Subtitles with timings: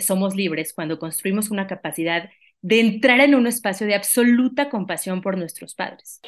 [0.00, 2.28] somos libres cuando construimos una capacidad
[2.62, 6.20] de entrar en un espacio de absoluta compasión por nuestros padres.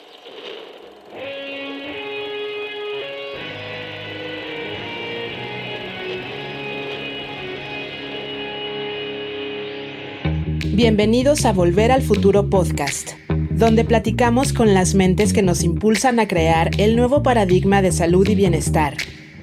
[10.74, 13.12] Bienvenidos a Volver al Futuro Podcast,
[13.50, 18.28] donde platicamos con las mentes que nos impulsan a crear el nuevo paradigma de salud
[18.28, 18.94] y bienestar,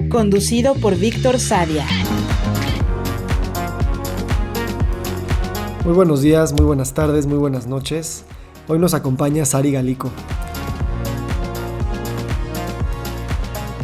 [0.10, 1.88] conducido por Víctor Sadia.
[5.86, 8.24] Muy buenos días, muy buenas tardes, muy buenas noches.
[8.70, 10.12] Hoy nos acompaña Sari Galico.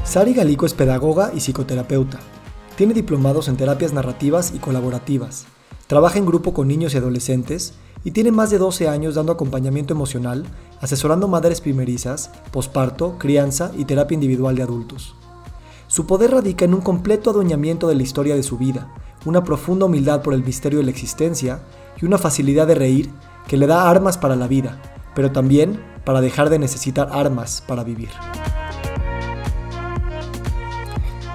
[0.05, 2.19] Sari Galico es pedagoga y psicoterapeuta.
[2.77, 5.45] Tiene diplomados en terapias narrativas y colaborativas.
[5.87, 7.73] Trabaja en grupo con niños y adolescentes
[8.05, 10.45] y tiene más de 12 años dando acompañamiento emocional,
[10.79, 15.15] asesorando madres primerizas, posparto, crianza y terapia individual de adultos.
[15.87, 18.89] Su poder radica en un completo adueñamiento de la historia de su vida,
[19.25, 21.59] una profunda humildad por el misterio de la existencia
[22.01, 23.09] y una facilidad de reír
[23.47, 24.81] que le da armas para la vida,
[25.15, 28.09] pero también para dejar de necesitar armas para vivir.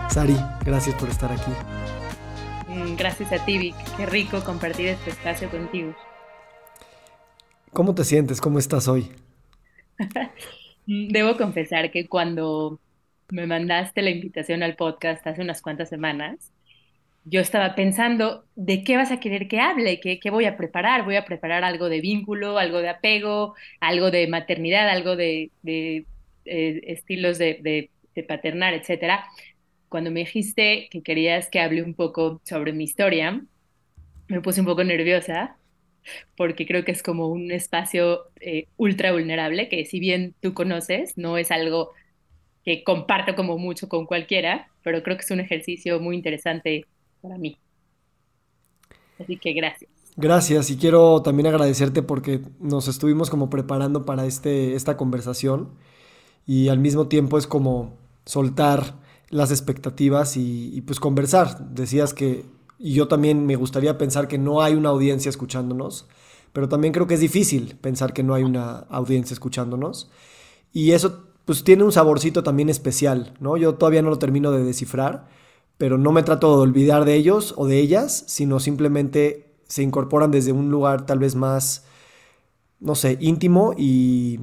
[0.08, 1.50] Sari, gracias por estar aquí.
[2.68, 3.74] Mm, gracias a ti, Vic.
[3.96, 5.94] Qué rico compartir este espacio contigo.
[7.72, 8.40] ¿Cómo te sientes?
[8.40, 9.10] ¿Cómo estás hoy?
[10.86, 12.78] Debo confesar que cuando
[13.30, 16.52] me mandaste la invitación al podcast hace unas cuantas semanas,
[17.24, 20.00] yo estaba pensando, ¿de qué vas a querer que hable?
[20.00, 21.04] ¿Qué, voy a preparar?
[21.04, 26.04] ¿Voy a preparar algo de vínculo, algo de apego, algo de maternidad, algo de, eh,
[26.44, 29.24] estilos de, de, paternar, etcétera?
[29.88, 33.42] Cuando me dijiste que querías que hable un poco sobre mi historia,
[34.28, 35.56] me puse un poco nerviosa
[36.36, 41.16] porque creo que es como un espacio eh, ultra vulnerable que si bien tú conoces,
[41.16, 41.92] no es algo
[42.64, 46.86] que comparto como mucho con cualquiera, pero creo que es un ejercicio muy interesante
[47.24, 47.56] para mí.
[49.18, 49.90] Así que gracias.
[50.16, 55.70] Gracias y quiero también agradecerte porque nos estuvimos como preparando para este, esta conversación
[56.46, 59.00] y al mismo tiempo es como soltar
[59.30, 61.70] las expectativas y, pues conversar.
[61.70, 62.44] Decías que,
[62.78, 66.06] y yo también me gustaría pensar que no hay una audiencia escuchándonos,
[66.52, 70.10] pero también creo que es difícil pensar que no hay una audiencia escuchándonos.
[70.74, 73.56] Y eso pues tiene un saborcito también especial, ¿no?
[73.56, 75.26] Yo todavía no lo termino de descifrar,
[75.78, 80.30] pero no me trato de olvidar de ellos o de ellas, sino simplemente se incorporan
[80.30, 81.84] desde un lugar tal vez más,
[82.80, 84.40] no sé, íntimo y,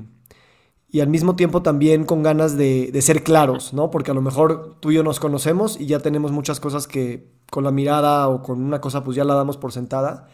[0.91, 3.89] y al mismo tiempo también con ganas de, ser claros, ¿no?
[3.91, 7.25] Porque a lo mejor tú y yo nos conocemos y ya tenemos muchas cosas que
[7.49, 10.27] con la mirada o con una cosa pues ya la damos por sentada.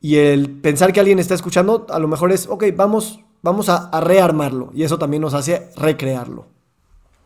[0.00, 3.88] Y el pensar que alguien está escuchando a lo mejor es, ok, vamos, vamos a,
[3.88, 6.46] a rearmarlo y eso también nos hace recrearlo.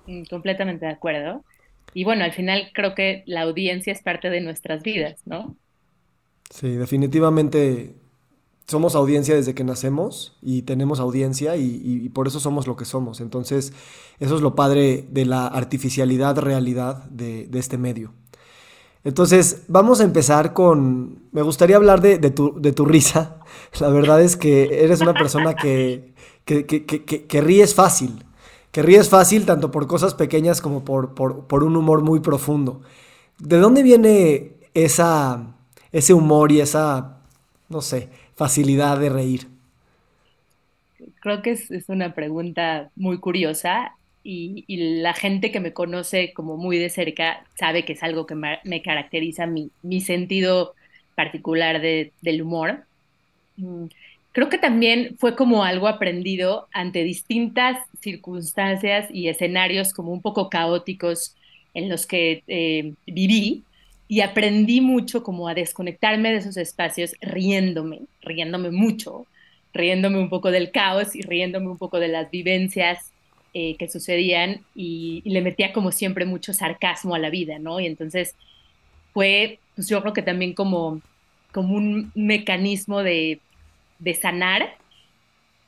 [0.07, 1.45] Mm, completamente de acuerdo.
[1.95, 5.57] Y bueno, al final creo que la audiencia es parte de nuestras vidas, ¿no?
[6.51, 7.95] Sí, definitivamente
[8.67, 13.21] somos audiencia desde que nacemos y tenemos audiencia y, por eso somos lo que somos.
[13.21, 13.73] Entonces,
[14.19, 18.13] eso es lo padre de la artificialidad, realidad de, este medio.
[19.05, 21.23] Entonces, vamos a empezar con...
[21.33, 23.41] Me gustaría hablar de, tu, de tu, risa.
[23.81, 26.15] La verdad es que eres una persona que,
[26.45, 28.25] que, que, que ríes fácil
[28.73, 32.81] que ríes fácil tanto por cosas pequeñas como por, por, un humor muy profundo.
[33.39, 35.55] ¿De dónde viene esa,
[35.93, 37.19] ese humor y esa,
[37.69, 39.47] no sé, facilidad de reír?
[41.21, 43.93] Creo que es, una pregunta muy curiosa
[44.25, 44.65] y,
[45.03, 48.83] la gente que me conoce como muy de cerca sabe que es algo que me,
[48.83, 50.75] caracteriza mi, mi, sentido
[51.15, 52.85] particular del humor.
[54.33, 60.49] Creo que también fue como algo aprendido ante distintas circunstancias y escenarios como un poco
[60.49, 61.37] caóticos
[61.75, 63.63] en los que eh, viví
[64.09, 69.27] y aprendí mucho como a desconectarme de esos espacios riéndome, riéndome mucho,
[69.73, 73.13] riéndome un poco del caos y riéndome un poco de las vivencias
[73.55, 77.81] eh, que sucedían y, le metía como siempre mucho sarcasmo a la vida, ¿no?
[77.81, 78.35] Y entonces
[79.13, 81.03] fue, pues yo creo que también como,
[81.53, 83.41] como un mecanismo de
[84.03, 84.77] de sanar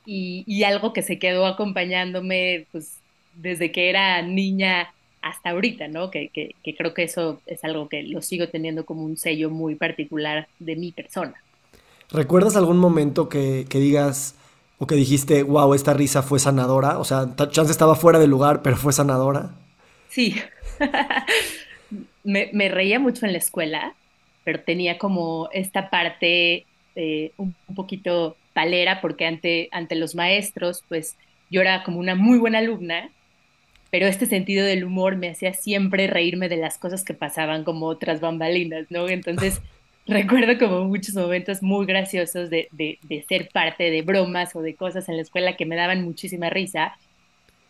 [0.05, 2.97] y, algo que se quedó acompañándome pues,
[3.33, 6.11] desde que era niña hasta ahorita, ¿no?
[6.11, 6.29] Que,
[6.77, 10.75] creo que eso es algo que lo sigo teniendo como un sello muy particular de
[10.75, 11.33] mi persona.
[12.11, 14.35] ¿Recuerdas algún momento que, digas
[14.77, 16.99] o que dijiste, wow, esta risa fue sanadora?
[16.99, 19.55] O sea, chance estaba fuera de lugar, pero fue sanadora.
[20.09, 20.35] Sí.
[22.23, 23.95] me, me, reía mucho en la escuela,
[24.43, 26.65] pero tenía como esta parte
[26.95, 31.17] eh, un, poquito palera porque ante, ante los maestros, pues
[31.49, 33.09] yo era como una muy buena alumna,
[33.91, 37.87] pero este sentido del humor me hacía siempre reírme de las cosas que pasaban como
[37.87, 39.07] otras bambalinas, ¿no?
[39.09, 39.61] Entonces
[40.07, 42.69] recuerdo como muchos momentos muy graciosos de,
[43.27, 46.97] ser parte de bromas o de cosas en la escuela que me daban muchísima risa.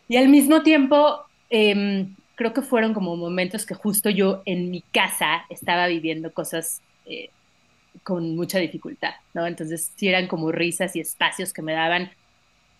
[0.08, 1.20] Y al mismo tiempo,
[1.50, 6.80] em, creo que fueron como momentos que justo yo en mi casa estaba viviendo cosas
[7.06, 7.30] eh,
[8.02, 9.46] con mucha dificultad, ¿no?
[9.46, 12.10] Entonces sí eran como risas y espacios que me daban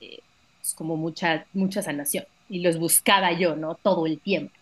[0.00, 0.20] eh,
[0.60, 3.74] pues, como mucha, mucha sanación y los buscaba yo, ¿no?
[3.74, 4.54] Todo el tiempo.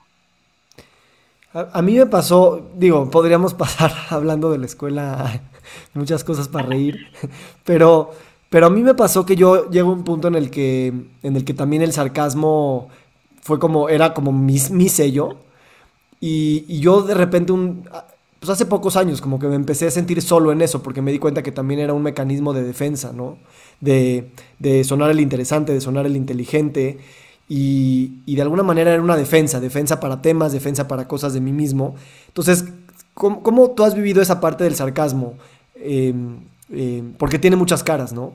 [1.52, 5.40] A, mí me pasó, digo, podríamos pasar hablando de la escuela
[5.94, 7.06] muchas cosas para reír,
[7.64, 8.12] pero,
[8.50, 10.88] pero a mí me pasó que yo llego a un punto en el que,
[11.22, 12.88] en el que también el sarcasmo
[13.40, 15.36] fue como, era como mi, mi sello.
[16.20, 17.86] Y, y, yo de repente, un,
[18.44, 21.12] pues hace pocos años, como que me empecé a sentir solo en eso, porque me
[21.12, 23.38] di cuenta que también era un mecanismo de defensa, ¿no?
[23.80, 26.98] De, de sonar el interesante, de sonar el inteligente.
[27.48, 31.52] Y, de alguna manera era una defensa, defensa para temas, defensa para cosas de mí
[31.52, 31.94] mismo.
[32.28, 32.66] Entonces,
[33.14, 35.38] ¿cómo, tú has vivido esa parte del sarcasmo?
[35.76, 38.34] Em, em, porque tiene muchas caras, ¿no?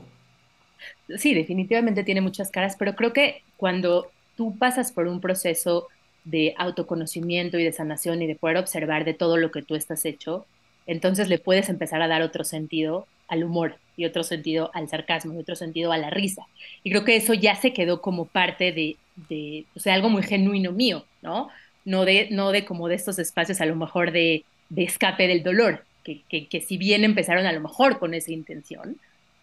[1.20, 5.88] Sí, definitivamente tiene muchas caras, pero creo que cuando tú pasas por un proceso
[6.24, 10.06] de autoconocimiento y de sanación y de poder observar de todo lo que tú estás
[10.06, 10.46] hecho,
[10.86, 15.34] entonces le puedes empezar a dar otro sentido al humor y otro sentido al sarcasmo
[15.34, 16.48] y otro sentido a la risa.
[16.84, 18.98] Y creo que eso ya se quedó como parte de,
[19.30, 21.50] de o sea, algo muy genuino mío, ¿no?
[21.86, 25.44] No de, no de como de estos espacios a lo mejor de, de escape del
[25.44, 28.98] dolor, que, que, que, si bien empezaron a lo mejor con esa intención,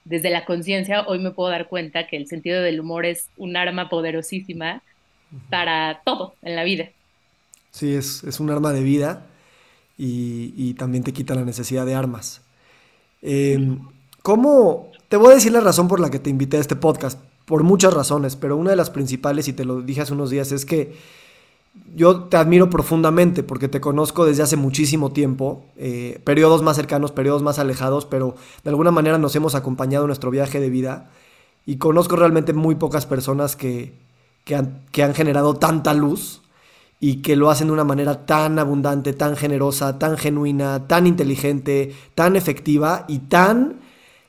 [0.05, 3.57] desde la conciencia hoy me puedo dar cuenta que el sentido del humor es un
[3.57, 4.83] arma poderosísima
[5.51, 6.89] para todo en la vida.
[7.71, 9.27] Sí, es, es un arma de vida
[9.99, 12.43] y, y también te quita la necesidad de armas.
[13.23, 13.81] Em,
[14.23, 14.91] ¿Cómo?
[15.09, 17.63] Te voy a decir la razón por la que te invité a este podcast, por
[17.63, 20.65] muchas razones, pero una de las principales, y te lo dije hace unos días, es
[20.65, 20.97] que
[21.95, 27.13] yo te admiro profundamente porque te conozco desde hace muchísimo tiempo, eh, periodos más cercanos,
[27.13, 28.35] periodos más alejados, pero
[28.65, 31.11] de alguna manera nos hemos acompañado en nuestro viaje de vida
[31.65, 33.93] y conozco realmente muy pocas personas que,
[34.47, 34.55] que,
[35.03, 36.41] han, generado tanta luz
[37.01, 41.93] y que lo hacen de una manera tan abundante, tan generosa, tan genuina, tan inteligente,
[42.15, 43.81] tan efectiva y tan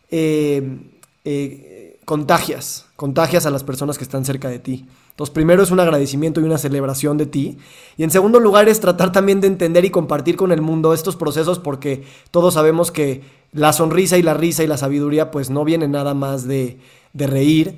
[0.09, 0.79] eh,
[1.23, 4.87] eh, contagias, contagias a las personas que están cerca de ti.
[5.11, 7.59] Entonces, primero es un agradecimiento y una celebración de ti.
[7.95, 11.15] Y en segundo lugar es tratar también de entender y compartir con el mundo estos
[11.15, 13.21] procesos porque todos sabemos que
[13.51, 16.79] la sonrisa y la risa y la sabiduría pues no vienen nada más de,
[17.13, 17.77] de reír,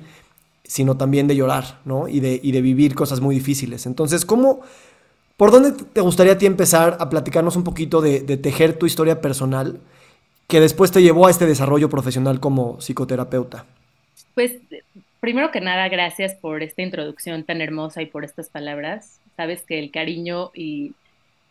[0.70, 2.06] sino también de llorar, ¿no?
[2.06, 3.86] Y de, de vivir cosas muy difíciles.
[3.86, 4.60] Entonces, ¿cómo,
[5.36, 9.20] por dónde te gustaría a ti empezar a platicarnos un poquito de, tejer tu historia
[9.20, 9.80] personal
[10.46, 13.66] que después te llevó a este desarrollo profesional como psicoterapeuta?
[14.36, 14.58] Pues,
[15.18, 19.18] primero que nada, gracias por esta introducción tan hermosa y por estas palabras.
[19.36, 20.94] Sabes que el cariño y,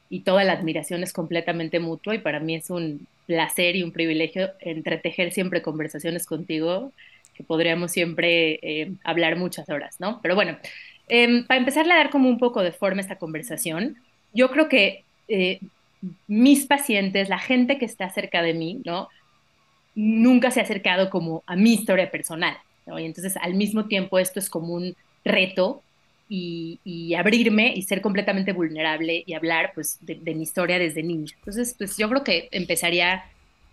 [0.09, 3.91] y toda la admiración es completamente mutua y para mí es un placer y un
[3.91, 6.93] privilegio entretejer siempre conversaciones contigo
[7.39, 10.19] que podríamos siempre eh, hablar muchas horas, ¿no?
[10.21, 10.57] Pero bueno,
[11.07, 13.95] em, para empezar a dar como un poco de forma esta conversación,
[14.33, 15.61] yo creo que eh,
[16.27, 19.07] mis pacientes, la gente que está cerca de mí, ¿no?
[19.95, 22.99] Nunca se ha acercado como a mi historia personal, ¿no?
[22.99, 25.81] Y entonces al mismo tiempo esto es como un reto
[26.27, 31.27] y, abrirme y ser completamente vulnerable y hablar pues de, de mi historia desde niño.
[31.37, 33.23] Entonces, pues yo creo que empezaría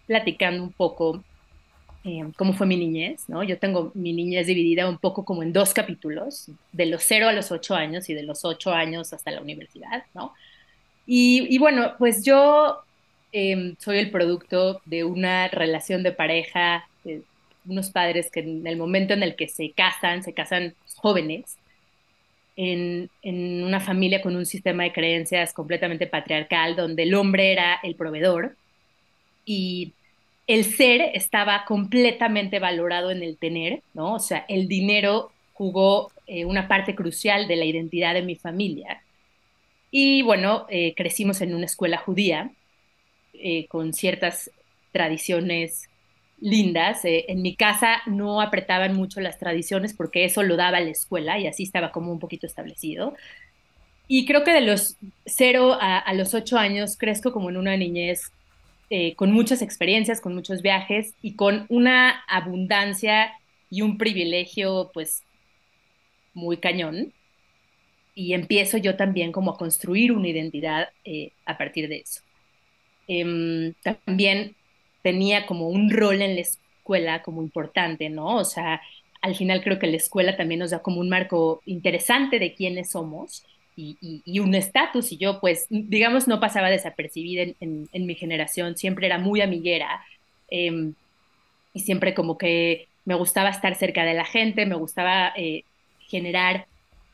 [0.06, 1.24] platicando un poco
[2.08, 3.42] eh, cómo fue mi niñez, ¿no?
[3.42, 7.32] Yo tengo mi niñez dividida un poco como en dos capítulos, de los cero a
[7.32, 10.32] los ocho años y de los ocho años hasta la universidad, ¿no?
[11.04, 12.78] Y, bueno, pues yo
[13.32, 16.88] em, soy el producto de una relación de pareja,
[17.66, 21.58] unos padres que en el momento en el que se casan, se casan jóvenes,
[22.54, 27.80] en, en una familia con un sistema de creencias completamente patriarcal, donde el hombre era
[27.82, 28.54] el proveedor
[29.44, 29.92] y
[30.46, 34.14] el ser estaba completamente valorado en el tener, ¿no?
[34.14, 39.02] O sea, el dinero jugó eh, una parte crucial de la identidad de mi familia.
[39.90, 42.50] Y bueno, eh, crecimos en una escuela judía
[43.34, 44.50] eh, con ciertas
[44.92, 45.88] tradiciones
[46.38, 47.00] lindas.
[47.04, 51.46] en mi casa no apretaban mucho las tradiciones porque eso lo daba la escuela y
[51.46, 53.14] así estaba como un poquito establecido.
[54.08, 57.76] Y creo que de los cero a, a los ocho años crezco como en una
[57.76, 58.32] niñez
[58.88, 63.32] eh, con muchas experiencias, con muchos viajes y con una abundancia
[63.68, 65.24] y un privilegio pues
[66.34, 67.12] muy cañón.
[68.14, 72.22] Y empiezo yo también como a construir una identidad eh, a partir de eso.
[73.08, 74.56] Em, también
[75.02, 78.36] tenía como un rol en la escuela como importante, ¿no?
[78.36, 78.80] O sea,
[79.20, 82.90] al final creo que la escuela también nos da como un marco interesante de quiénes
[82.90, 83.44] somos
[83.76, 89.18] y, un estatus, y yo pues, digamos, no pasaba desapercibida en, mi generación, siempre era
[89.18, 90.02] muy amiguera,
[90.48, 90.94] em,
[91.74, 95.64] y siempre como que me gustaba estar cerca de la gente, me gustaba eh,
[96.00, 96.66] generar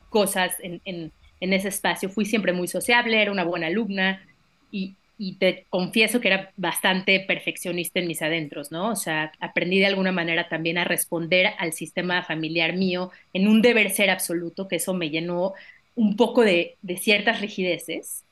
[0.09, 1.11] cosas en, en,
[1.53, 4.25] ese espacio, fui siempre muy sociable, era una buena alumna,
[4.71, 8.91] y, y te confieso que era bastante perfeccionista en mis adentros, ¿no?
[8.91, 13.61] O sea, aprendí de alguna manera también a responder al sistema familiar mío en un
[13.61, 15.53] deber ser absoluto, que eso me llenó
[15.95, 18.23] un poco de, ciertas rigideces.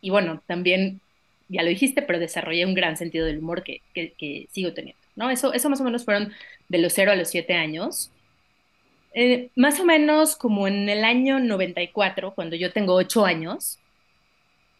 [0.00, 1.00] Y bueno, también,
[1.48, 3.80] ya lo dijiste, pero desarrollé un gran sentido del humor que,
[4.50, 5.30] sigo teniendo, ¿no?
[5.30, 6.32] Eso, eso más o menos fueron
[6.68, 8.10] de los 0 a los 7 años.
[9.14, 13.78] Eh, más o menos como en el año 94, cuando yo tengo 8 años,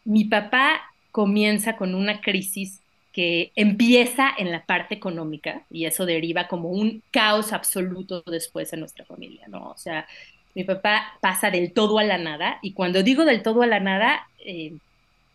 [0.03, 2.81] mi papá comienza con una crisis
[3.15, 8.81] que empieza en la parte económica y eso deriva como un caos absoluto después en
[8.81, 9.69] nuestra familia, ¿no?
[9.69, 10.05] O sea,
[10.55, 13.79] mi papá pasa del todo a la nada y cuando digo del todo a la
[13.79, 14.73] nada eh,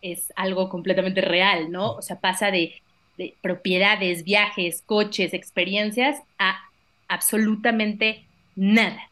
[0.03, 1.93] es algo completamente real, ¿no?
[1.93, 2.81] O sea, pasa de,
[3.19, 6.59] de propiedades, viajes, coches, experiencias a
[7.07, 8.25] absolutamente
[8.57, 9.11] nada.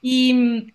[0.00, 0.72] Y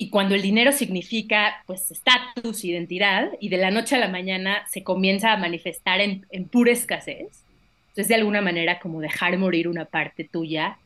[0.00, 4.64] y cuando el dinero significa pues estatus, identidad, y de la noche a la mañana
[4.68, 7.44] se comienza a manifestar en, pura escasez,
[7.88, 10.78] entonces de alguna manera como dejar morir una parte tuya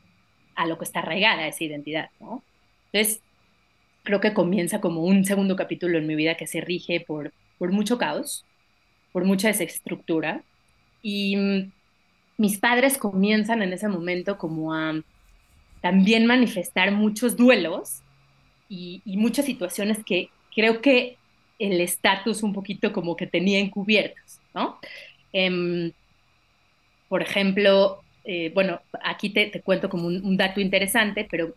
[0.55, 2.43] a lo que está arraigada esa identidad, ¿no?
[2.93, 3.23] Entonces,
[4.03, 7.73] creo que comienza como un segundo capítulo en mi vida que se rige por, por
[7.73, 8.45] mucho caos,
[9.13, 10.43] por mucha desestructura,
[11.03, 11.73] y mm,
[12.39, 14.95] mis padres comienzan en ese momento como a
[15.81, 18.03] también manifestar muchos duelos
[18.69, 21.19] y, muchas situaciones que creo que
[21.59, 24.79] el estatus un poquito como que tenía encubiertos, ¿no?
[25.33, 25.93] Em,
[27.09, 31.55] por ejemplo, eh, bueno, aquí te, cuento como un, dato interesante, pero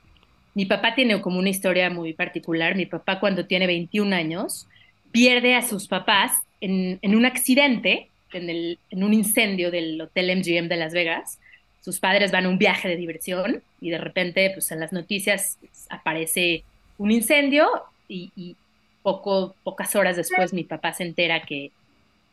[0.54, 2.76] mi papá tiene como una historia muy particular.
[2.76, 4.68] Mi papá cuando tiene 21 años
[5.12, 10.68] pierde a sus papás en, un accidente, en, el, en, un incendio del Hotel MGM
[10.68, 11.40] de Las Vegas.
[11.82, 15.60] Sus padres van a un viaje de diversión y de repente, pues en las noticias
[15.90, 16.64] aparece
[16.98, 17.68] un incendio
[18.08, 18.56] y,
[19.04, 21.72] poco, pocas horas después mi papá se entera que,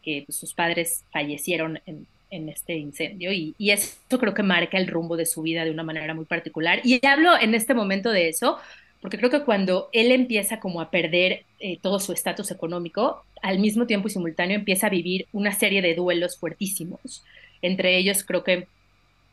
[0.02, 2.06] que pues, sus padres fallecieron en,
[2.48, 5.82] este incendio y, y, eso creo que marca el rumbo de su vida de una
[5.82, 6.80] manera muy particular.
[6.84, 8.58] Y hablo en este momento de eso
[9.02, 13.58] porque creo que cuando él empieza como a perder eh, todo su estatus económico, al
[13.58, 17.24] mismo tiempo y simultáneo empieza a vivir una serie de duelos fuertísimos.
[17.62, 18.68] Entre ellos creo que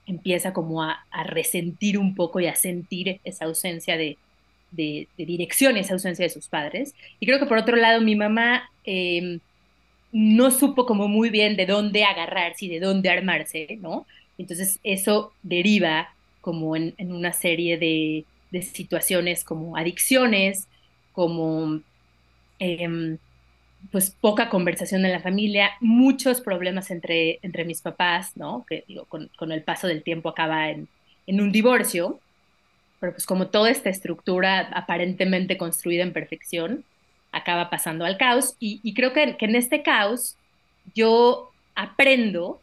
[0.08, 4.18] empieza como a, resentir un poco y a sentir esa ausencia de,
[4.72, 6.96] de, dirección esa ausencia de sus padres.
[7.20, 9.40] Y creo que por otro lado, mi mamá em,
[10.12, 14.06] no supo como muy bien de dónde agarrarse y de dónde armarse, ¿no?
[14.38, 18.26] Entonces eso deriva como en, una serie de,
[18.62, 20.68] situaciones como adicciones,
[21.14, 21.82] como
[22.58, 23.18] em,
[23.92, 28.66] pues poca conversación en la familia, muchos problemas entre, entre mis papás, ¿no?
[28.68, 30.88] Que digo, con, el paso del tiempo acaba en,
[31.28, 32.20] en un divorcio
[33.00, 36.84] pero pues como toda esta estructura aparentemente construida en perfección,
[37.32, 38.56] acaba pasando al caos.
[38.60, 40.36] Y, creo que, en este caos
[40.96, 42.62] yo aprendo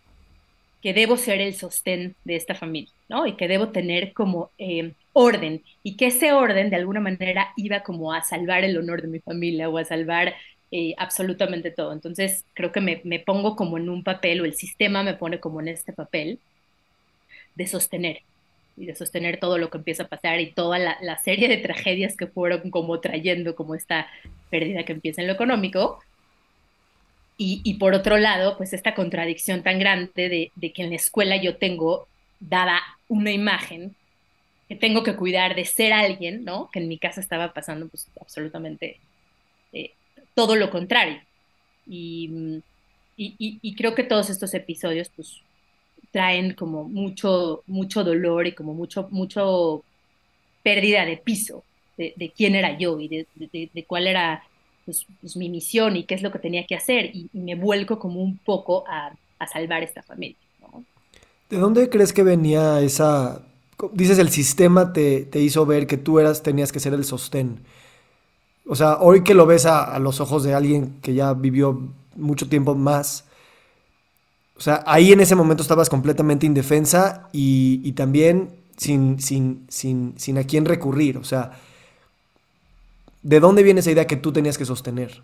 [0.82, 3.26] que debo ser el sostén de esta familia, ¿no?
[3.26, 7.80] Y que debo tener como eh, orden y que ese orden de alguna manera iba
[7.80, 10.34] como a salvar el honor de mi familia o a salvar
[10.70, 11.92] eh, absolutamente todo.
[11.92, 15.40] Entonces creo que me, me pongo como en un papel o el sistema me pone
[15.40, 16.38] como en este papel
[17.54, 18.22] de sostener,
[18.76, 22.16] y de sostener todo lo que empieza a pasar y toda la, serie de tragedias
[22.16, 24.06] que fueron como trayendo como esta
[24.50, 25.98] pérdida que empieza en lo económico.
[27.38, 31.56] Y, por otro lado, pues esta contradicción tan grande de, que en la escuela yo
[31.58, 32.08] tengo
[32.40, 33.94] dada una imagen
[34.68, 36.70] que tengo que cuidar de ser alguien, ¿no?
[36.72, 38.98] Que en mi casa estaba pasando pues absolutamente
[39.74, 39.92] eh,
[40.34, 41.20] todo lo contrario.
[41.86, 42.62] Y,
[43.18, 45.42] y, y, creo que todos estos episodios pues
[46.16, 49.84] traen como mucho, mucho dolor y como mucho, mucho
[50.62, 51.62] pérdida de piso
[51.98, 54.42] de, quién era yo y de, cuál era
[54.86, 57.98] pues, pues, mi misión y qué es lo que tenía que hacer y, me vuelco
[57.98, 59.12] como un poco a,
[59.46, 60.38] salvar esta familia.
[61.50, 63.42] ¿De dónde crees que venía esa,
[63.92, 67.60] dices el sistema te, te, hizo ver que tú eras, tenías que ser el sostén?
[68.66, 71.90] O sea, hoy que lo ves a, a los ojos de alguien que ya vivió
[72.14, 73.25] mucho tiempo más,
[74.56, 80.38] o sea, ahí en ese momento estabas completamente indefensa y, también sin, sin, sin, sin
[80.38, 81.18] a quién recurrir.
[81.18, 81.52] O sea,
[83.22, 85.20] ¿de dónde viene esa idea que tú tenías que sostener?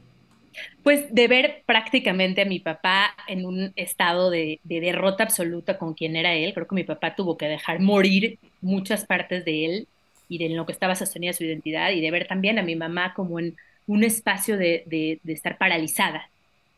[0.83, 6.15] Pues de ver prácticamente a mi papá en un estado de, derrota absoluta con quien
[6.17, 6.53] era él.
[6.53, 9.89] Creo que mi papá tuvo que dejar morir muchas partes de él
[10.29, 13.15] y de lo que estaba sostenida su identidad y de ver también a mi mamá
[13.15, 16.29] como en un espacio de, de, estar paralizada,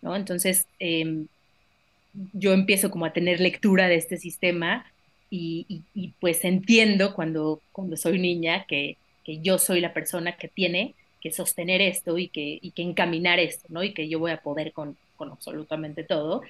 [0.02, 0.16] ¿no?
[0.16, 1.26] Entonces, em,
[2.32, 4.86] yo empiezo como a tener lectura de este sistema
[5.30, 5.82] y,
[6.20, 11.32] pues entiendo cuando, cuando soy niña que, que, yo soy la persona que tiene que
[11.32, 13.82] sostener esto y que, y que encaminar esto, ¿no?
[13.82, 16.42] Y que yo voy a poder con, con absolutamente todo.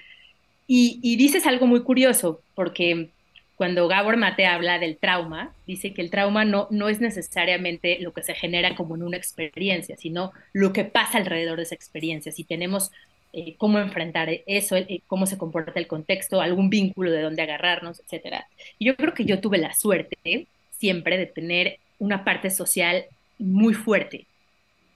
[0.67, 3.09] Y, dices algo muy curioso, porque
[3.55, 8.13] cuando Gabor Mate habla del trauma, dice que el trauma no, no es necesariamente lo
[8.13, 12.31] que se genera como en una experiencia, sino lo que pasa alrededor de esa experiencia.
[12.31, 12.91] Si tenemos
[13.37, 18.01] eh, cómo enfrentar eso, eh, cómo se comporta el contexto, algún vínculo de dónde agarrarnos,
[18.09, 18.45] etc.
[18.79, 23.03] Y yo creo que yo tuve la suerte siempre de tener una parte social
[23.37, 24.25] muy fuerte,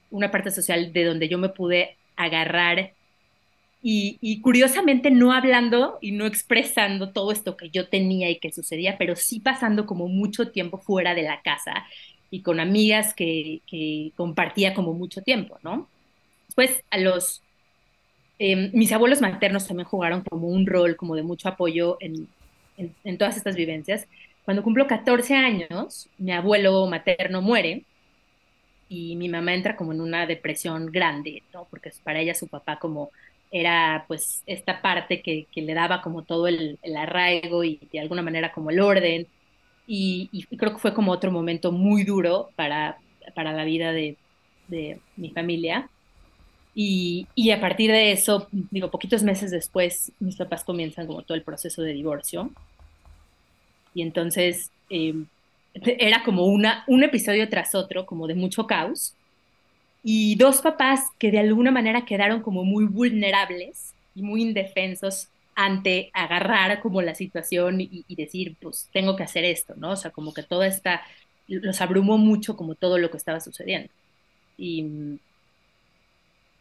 [0.10, 2.94] una parte social de donde yo me pude agarrar
[3.82, 8.98] y, curiosamente no hablando y no expresando todo esto que yo tenía y que sucedía,
[8.98, 11.86] pero sí pasando como mucho tiempo fuera de la casa
[12.32, 15.90] y con amigas que, compartía como mucho tiempo, ¿no?
[16.48, 17.42] Después a los...
[18.40, 22.28] Em, mis abuelos maternos también jugaron como un rol como de mucho apoyo en,
[23.18, 24.08] todas estas vivencias.
[24.46, 27.84] Cuando cumplo 14 años, mi abuelo materno muere
[28.88, 31.68] y mi mamá entra como en una depresión grande, ¿no?
[31.70, 33.12] Porque para ella su papá como
[33.52, 38.52] era pues esta parte que, le daba como todo el, arraigo y de alguna manera
[38.52, 39.28] como el orden.
[39.86, 42.98] Y, creo que fue como otro momento muy duro para,
[43.36, 44.18] para la vida de,
[45.18, 45.90] mi familia.
[46.82, 51.44] Y, a partir de eso, digo, poquitos meses después, mis papás comienzan como todo el
[51.44, 52.52] proceso de divorcio.
[53.94, 55.14] Y entonces eh,
[55.74, 59.14] era como una, un episodio tras otro, como de mucho caos
[60.04, 66.10] y dos papás que de alguna manera quedaron como muy vulnerables y muy indefensos ante
[66.14, 69.92] agarrar como la situación y, decir, pues tengo que hacer esto, ¿no?
[69.92, 71.02] O sea, como que todo esta,
[71.50, 73.92] los abrumó mucho como todo lo que estaba sucediendo.
[74.58, 75.20] Y,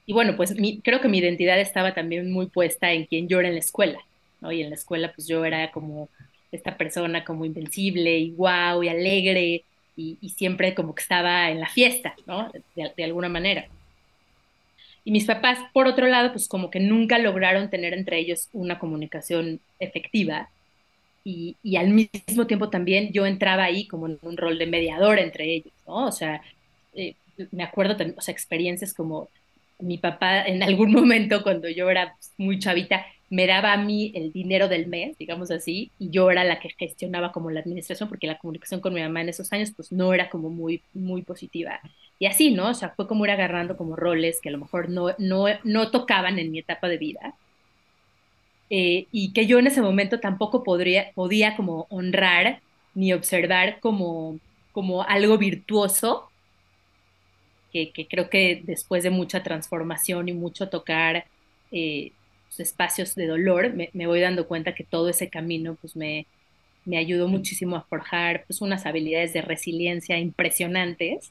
[0.08, 3.48] y bueno, pues creo que mi identidad estaba también muy puesta en quien yo era
[3.48, 3.98] en la escuela,
[4.40, 4.50] ¿no?
[4.50, 6.08] Y en la escuela pues yo era como
[6.50, 9.64] esta persona como invencible y guau y alegre
[9.96, 12.50] y, siempre como que estaba en la fiesta, ¿no?
[12.74, 13.66] De, alguna manera.
[15.04, 18.78] Y mis papás, por otro lado, pues como que nunca lograron tener entre ellos una
[18.78, 20.48] comunicación efectiva.
[21.22, 25.18] Y, y, al mismo tiempo también yo entraba ahí como en un rol de mediador
[25.18, 26.06] entre ellos, ¿no?
[26.06, 26.40] O sea,
[26.94, 27.14] eh,
[27.52, 29.28] me acuerdo también, o sea, experiencias como
[29.78, 34.32] mi papá en algún momento cuando yo era muy chavita, me daba a mí el
[34.32, 38.26] dinero del mes, digamos así, y yo era la que gestionaba como la administración, porque
[38.26, 41.80] la comunicación con mi mamá en esos años pues no era como muy, muy positiva.
[42.18, 42.70] Y así, ¿no?
[42.70, 45.90] O sea, fue como ir agarrando como roles que a lo mejor no, no, no
[45.90, 47.34] tocaban en mi etapa de vida.
[48.70, 52.60] Eh, y que yo en ese momento tampoco podría, podía como honrar
[52.94, 54.38] ni observar como,
[54.72, 56.27] como algo virtuoso,
[57.72, 61.26] que, que creo que después de mucha transformación y mucho tocar,
[61.70, 62.12] eh,
[62.60, 66.26] espacios de dolor, me, voy dando cuenta que todo ese camino pues me,
[66.84, 71.30] me ayudó muchísimo a forjar pues unas habilidades de resiliencia impresionantes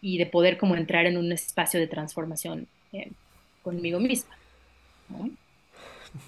[0.00, 3.10] y de poder como entrar en un espacio de transformación eh,
[3.62, 4.36] conmigo misma.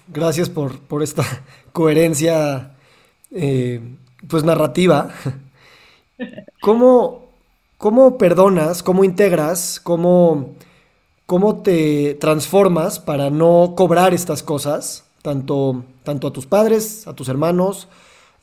[0.07, 1.23] Gracias por, por, esta
[1.71, 2.71] coherencia
[3.31, 3.81] eh,
[4.27, 5.13] pues narrativa.
[6.61, 7.20] ¿Cómo,
[7.81, 10.55] ¿Cómo perdonas, cómo integras, cómo
[11.31, 17.29] cómo te transformas para no cobrar estas cosas, tanto, tanto a tus padres, a tus
[17.29, 17.87] hermanos,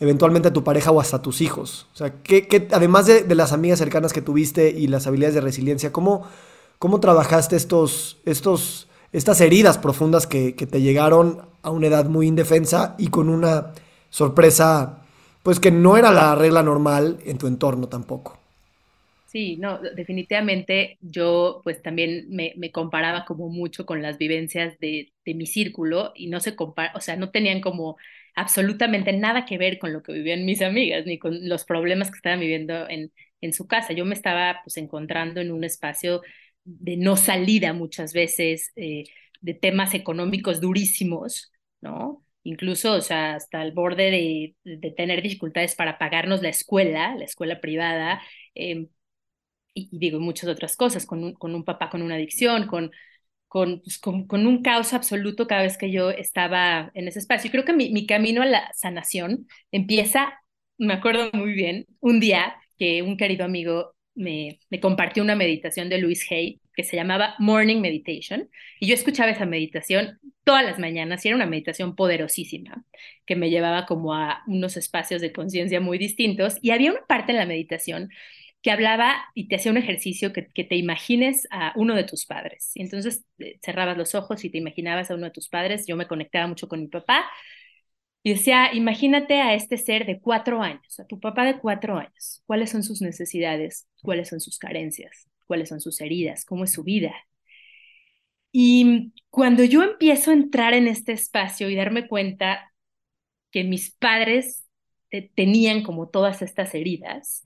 [0.00, 1.86] eventualmente a tu pareja o hasta a tus hijos.
[1.92, 5.92] O sea, ¿qué, además de, las amigas cercanas que tuviste y las habilidades de resiliencia,
[5.92, 6.22] ¿cómo,
[6.78, 12.26] cómo trabajaste estos, estos, estas heridas profundas que, que te llegaron a una edad muy
[12.26, 13.74] indefensa y con una
[14.08, 15.00] sorpresa,
[15.42, 18.37] pues que no era la regla normal en tu entorno tampoco?
[19.28, 25.44] Sí, no, definitivamente yo pues también me, comparaba como mucho con las vivencias de, mi
[25.44, 27.98] círculo y no se compara, o sea, no tenían como
[28.34, 32.16] absolutamente nada que ver con lo que vivían mis amigas ni con los problemas que
[32.16, 33.12] estaban viviendo en,
[33.42, 33.92] en su casa.
[33.92, 36.22] Yo me estaba pues encontrando en un espacio
[36.64, 39.04] de no salida muchas veces, eh,
[39.42, 42.24] de temas económicos durísimos, ¿no?
[42.44, 47.24] Incluso, o sea, hasta el borde de, de tener dificultades para pagarnos la escuela, la
[47.26, 48.22] escuela privada,
[48.54, 48.86] eh,
[49.90, 52.90] y, digo muchas otras cosas, con un, con un papá con una adicción, con,
[53.48, 57.48] pues, con, con, un caos absoluto cada vez que yo estaba en ese espacio.
[57.48, 60.40] Y creo que mi, mi camino a la sanación empieza,
[60.78, 65.88] me acuerdo muy bien, un día que un querido amigo me, me, compartió una meditación
[65.88, 70.78] de Luis Hay que se llamaba Morning Meditation y yo escuchaba esa meditación todas las
[70.78, 72.84] mañanas y era una meditación poderosísima
[73.26, 77.32] que me llevaba como a unos espacios de conciencia muy distintos y había una parte
[77.32, 78.10] en la meditación
[78.62, 82.72] que hablaba y te hacía un ejercicio que, te imagines a uno de tus padres.
[82.74, 85.86] Y entonces eh, cerrabas los ojos y te imaginabas a uno de tus padres.
[85.86, 87.24] Yo me conectaba mucho con mi papá
[88.22, 92.42] y decía, imagínate a este ser de cuatro años, a tu papá de cuatro años.
[92.46, 93.88] ¿Cuáles son sus necesidades?
[94.02, 95.28] ¿Cuáles son sus carencias?
[95.46, 96.44] ¿Cuáles son sus heridas?
[96.44, 97.14] ¿Cómo es su vida?
[98.50, 102.72] Y cuando yo empiezo a entrar en este espacio y darme cuenta
[103.50, 104.66] que mis padres
[105.34, 107.44] tenían como todas estas heridas,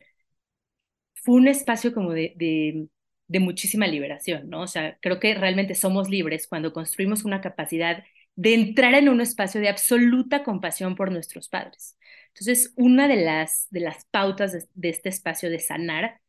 [1.23, 4.63] fue un espacio como de, de, muchísima liberación, ¿no?
[4.63, 8.05] O sea, creo que realmente somos libres cuando construimos una capacidad
[8.37, 11.97] de entrar en un espacio de absoluta compasión por nuestros padres.
[12.29, 16.21] Entonces, una de las, de las pautas de, este espacio de sanar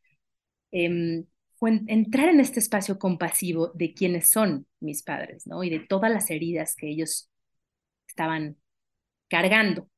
[0.71, 1.25] eh,
[1.57, 5.63] fue entrar en este espacio compasivo de quiénes son mis padres, ¿no?
[5.63, 7.29] Y de todas las heridas que ellos
[8.07, 8.57] estaban
[9.29, 9.89] cargando.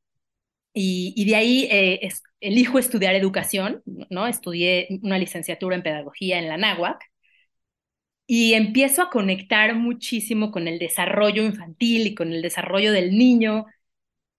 [0.78, 2.10] Y, de ahí eh,
[2.42, 4.28] elijo estudiar educación, ¿no?
[4.28, 7.02] Estudié una licenciatura en pedagogía en la NAWAC
[8.28, 13.66] y empiezo a conectar muchísimo con el desarrollo infantil y con el desarrollo del niño.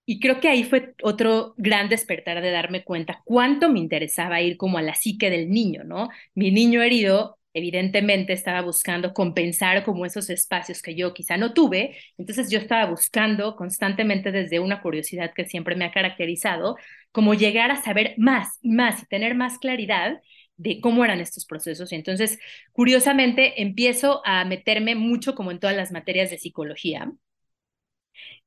[0.05, 4.57] Y creo que ahí fue otro gran despertar de darme cuenta cuánto me interesaba ir
[4.57, 6.09] como a la psique del niño, ¿no?
[6.35, 11.97] Mi niño herido evidentemente estaba buscando compensar como esos espacios que yo quizá no tuve,
[12.17, 16.77] entonces yo estaba buscando constantemente desde una curiosidad que siempre me ha caracterizado,
[17.11, 20.21] como llegar a saber más y más y tener más claridad
[20.57, 21.91] de cómo eran estos procesos.
[21.91, 22.39] Y entonces,
[22.71, 27.11] curiosamente, empiezo a meterme mucho como en todas las materias de psicología.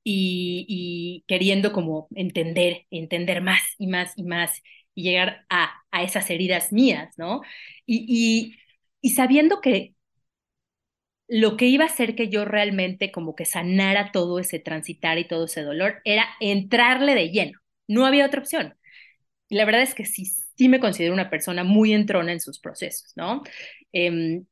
[0.05, 4.63] Y, queriendo como entender, entender más y más y más
[4.95, 7.43] y llegar a, a esas heridas mías, ¿no?
[7.87, 8.59] y, y
[9.11, 9.95] sabiendo que
[11.29, 15.29] lo que iba a hacer que yo realmente como que sanara todo ese transitar y
[15.29, 17.59] todo ese dolor era entrarle de lleno.
[17.87, 18.75] No había otra opción.
[19.49, 22.61] Y la verdad es que sí, sí me considero una persona muy entrona en sus
[22.61, 23.43] procesos, ¿no?
[23.93, 24.47] Em,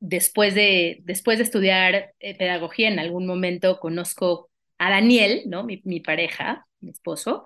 [0.00, 5.64] después, de, después de estudiar eh, pedagogía, en algún momento conozco a Daniel, ¿no?
[5.64, 7.44] Mi, mi pareja, mi esposo,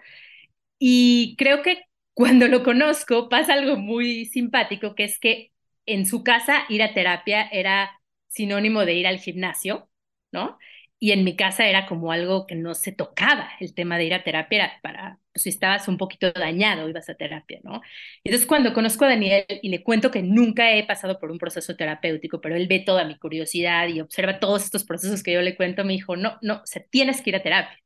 [0.78, 1.82] y creo que
[2.14, 5.52] cuando lo conozco pasa algo muy simpático, que es que
[5.88, 9.90] en su casa ir a terapia era sinónimo de ir al gimnasio,
[10.32, 10.58] ¿no?
[11.00, 14.14] Y en mi casa era como algo que no se tocaba, el tema de ir
[14.14, 17.80] a terapia era para, pues, si estabas un poquito dañado, ibas a terapia, ¿no?
[18.24, 21.76] Entonces cuando conozco a Daniel y le cuento que nunca he pasado por un proceso
[21.76, 25.56] terapéutico, pero él ve toda mi curiosidad y observa todos estos procesos que yo le
[25.56, 27.78] cuento, me dijo, no, no, o sea, tienes que ir a terapia.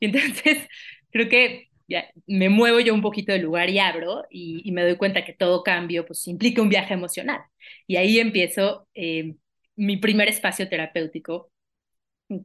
[0.00, 0.68] Y entonces
[1.12, 1.70] creo que
[2.26, 5.62] me muevo yo un poquito del lugar y abro y, me doy cuenta que todo
[5.62, 7.42] cambio pues implica un viaje emocional.
[7.86, 9.34] Y ahí empiezo eh,
[9.76, 11.50] mi primer espacio terapéutico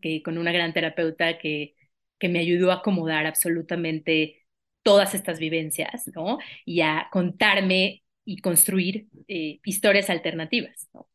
[0.01, 1.75] que, con una gran terapeuta que,
[2.19, 4.45] que me ayudó a acomodar absolutamente
[4.83, 6.39] todas estas vivencias, ¿no?
[6.65, 11.07] Y a contarme y construir eh, historias alternativas, ¿no?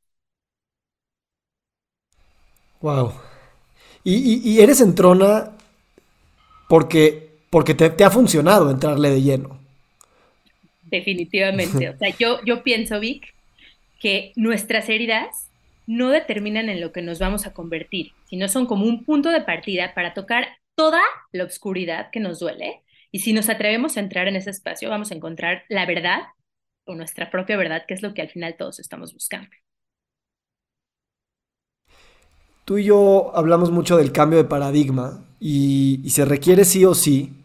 [2.80, 3.12] Wow.
[4.04, 5.52] Y, y, y eres entrona
[6.68, 9.60] porque porque te, ha funcionado entrarle de lleno.
[10.84, 11.90] Definitivamente.
[11.90, 13.34] O sea, yo, yo pienso, Vic,
[14.00, 15.50] que nuestras heridas
[15.86, 19.42] no determinan en lo que nos vamos a convertir, sino son como un punto de
[19.42, 22.80] partida para tocar toda la oscuridad que nos duele.
[23.10, 26.22] Y si nos atrevemos a entrar en ese espacio, vamos a encontrar la verdad
[26.86, 29.50] o nuestra propia verdad, que es lo que al final todos estamos buscando.
[32.64, 36.94] Tú y yo hablamos mucho del cambio de paradigma y, y se requiere sí o
[36.94, 37.38] sí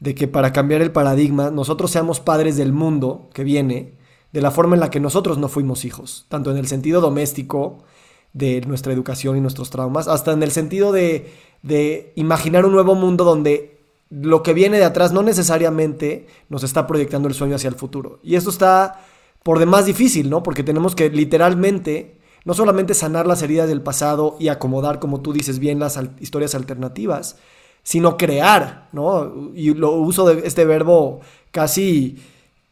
[0.00, 3.94] de que para cambiar el paradigma nosotros seamos padres del mundo que viene
[4.32, 7.84] de la forma en la que nosotros no fuimos hijos, tanto en el sentido doméstico
[8.32, 12.96] de nuestra educación y nuestros traumas, hasta en el sentido de, de imaginar un nuevo
[12.96, 13.80] mundo donde
[14.10, 18.20] lo que viene de atrás no necesariamente nos está proyectando el sueño hacia el futuro.
[18.22, 19.00] Y esto está
[19.42, 20.42] por demás difícil, ¿no?
[20.42, 25.32] Porque tenemos que literalmente no solamente sanar las heridas del pasado y acomodar, como tú
[25.32, 27.36] dices bien, las historias alternativas,
[27.84, 29.52] sino crear, ¿no?
[29.54, 31.20] Y lo uso de este verbo
[31.52, 32.20] casi,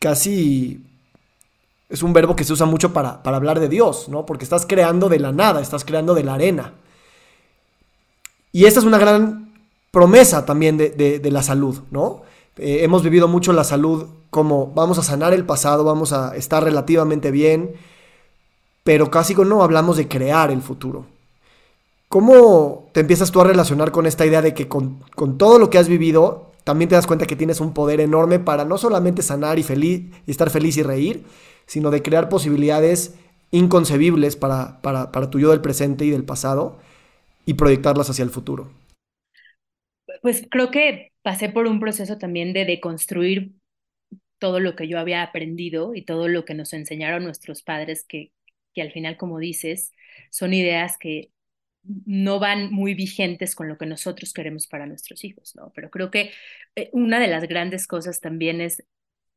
[0.00, 0.84] casi,
[1.88, 4.26] es un verbo que se usa mucho para, hablar de Dios, ¿no?
[4.26, 6.72] Porque estás creando de la nada, estás creando de la arena.
[8.50, 9.54] Y esta es una gran
[9.90, 12.22] promesa también de, la salud, ¿no?
[12.56, 16.64] Eh, hemos vivido mucho la salud como vamos a sanar el pasado, vamos a estar
[16.64, 17.74] relativamente bien,
[18.82, 21.06] pero casi no hablamos de crear el futuro.
[22.12, 25.00] ¿Cómo te empiezas tú a relacionar con esta idea de que con,
[25.38, 28.66] todo lo que has vivido, también te das cuenta que tienes un poder enorme para
[28.66, 31.24] no solamente sanar y, feliz, y estar feliz y reír,
[31.64, 33.14] sino de crear posibilidades
[33.50, 36.78] inconcebibles para, para, para tu yo del presente y del pasado
[37.46, 38.70] y proyectarlas hacia el futuro?
[40.20, 43.52] Pues creo que pasé por un proceso también de deconstruir
[44.38, 48.32] todo lo que yo había aprendido y todo lo que nos enseñaron nuestros padres, que,
[48.74, 49.92] que al final, como dices,
[50.28, 51.30] son ideas que
[51.84, 55.72] no van muy vigentes con lo que nosotros queremos para nuestros hijos, ¿no?
[55.74, 56.32] Pero creo que
[56.76, 58.84] eh, una de las grandes cosas también es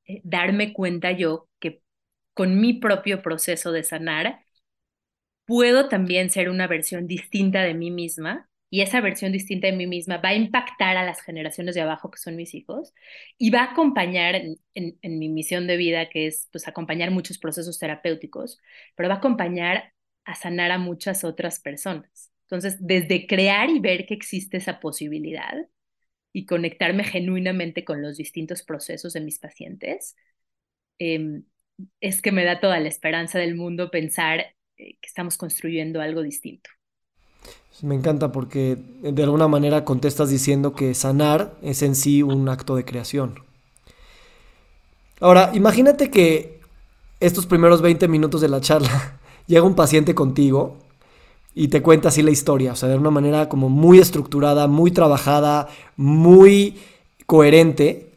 [0.07, 1.81] eh, darme cuenta yo que
[2.33, 4.45] con mi propio proceso de sanar,
[5.45, 9.87] puedo también ser una versión distinta de mí misma y esa versión distinta de mí
[9.87, 12.93] misma va a impactar a las generaciones de abajo que son mis hijos
[13.37, 14.59] y va a acompañar en,
[15.03, 18.59] mi misión de vida, que es pues acompañar muchos procesos terapéuticos,
[18.95, 19.93] pero va a acompañar
[20.25, 22.31] a sanar a muchas otras personas.
[22.45, 25.55] Entonces, desde crear y ver que existe esa posibilidad
[26.33, 30.15] y conectarme genuinamente con los distintos procesos de mis pacientes,
[30.99, 31.43] em,
[32.01, 34.39] es que me da toda la esperanza del mundo pensar
[34.77, 36.69] eh, que estamos construyendo algo distinto.
[37.81, 42.75] Me encanta porque de alguna manera contestas diciendo que sanar es en sí un acto
[42.75, 43.43] de creación.
[45.19, 46.61] Ahora, imagínate que
[47.19, 50.77] estos primeros 20 minutos de la charla llega un paciente contigo
[51.55, 54.91] y te cuenta así la historia, o sea, de una manera como muy estructurada, muy
[54.91, 56.77] trabajada, muy
[57.25, 58.11] coherente.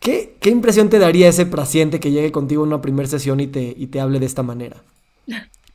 [0.00, 3.48] ¿Qué, qué impresión te daría ese paciente que llegue contigo en una primera sesión y
[3.48, 4.82] te, y te hable de esta manera?